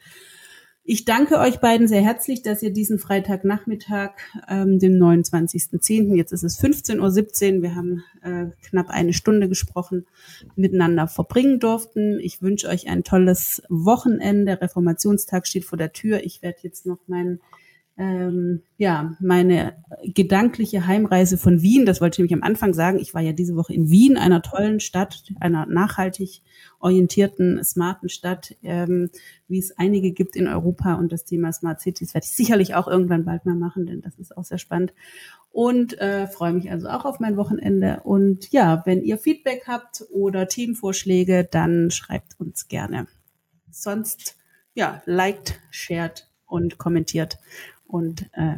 [0.92, 4.12] Ich danke euch beiden sehr herzlich, dass ihr diesen Freitagnachmittag,
[4.50, 10.06] ähm, dem 29.10., jetzt ist es 15.17 Uhr, wir haben äh, knapp eine Stunde gesprochen,
[10.58, 12.20] miteinander verbringen durften.
[12.20, 14.60] Ich wünsche euch ein tolles Wochenende.
[14.60, 16.26] Reformationstag steht vor der Tür.
[16.26, 17.40] Ich werde jetzt noch meinen
[17.98, 19.74] ähm, ja, meine
[20.04, 23.56] gedankliche Heimreise von Wien, das wollte ich nämlich am Anfang sagen, ich war ja diese
[23.56, 26.42] Woche in Wien, einer tollen Stadt, einer nachhaltig
[26.80, 29.10] orientierten, smarten Stadt, ähm,
[29.48, 30.96] wie es einige gibt in Europa.
[30.96, 34.18] Und das Thema Smart Cities werde ich sicherlich auch irgendwann bald mal machen, denn das
[34.18, 34.94] ist auch sehr spannend.
[35.52, 38.02] Und äh, freue mich also auch auf mein Wochenende.
[38.04, 43.08] Und ja, wenn ihr Feedback habt oder Themenvorschläge, dann schreibt uns gerne.
[43.70, 44.38] Sonst
[44.74, 47.40] ja, liked, shared und kommentiert
[47.92, 48.58] und äh,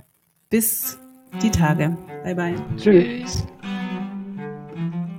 [0.50, 1.00] bis
[1.42, 1.98] die Tage.
[2.24, 2.56] Bye bye.
[2.78, 3.46] Tschüss.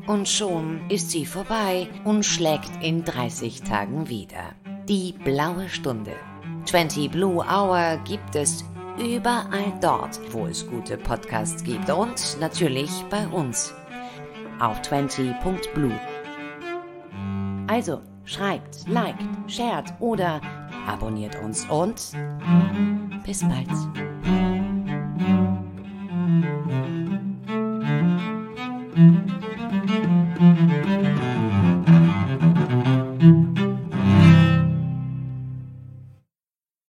[0.07, 4.55] Und schon ist sie vorbei und schlägt in 30 Tagen wieder.
[4.89, 6.13] Die blaue Stunde.
[6.67, 8.65] 20 Blue Hour gibt es
[8.99, 13.75] überall dort, wo es gute Podcasts gibt und natürlich bei uns
[14.61, 15.99] auf 20.blue.
[17.67, 20.41] Also schreibt, liked, shared oder
[20.87, 22.13] abonniert uns und
[23.25, 23.69] bis bald.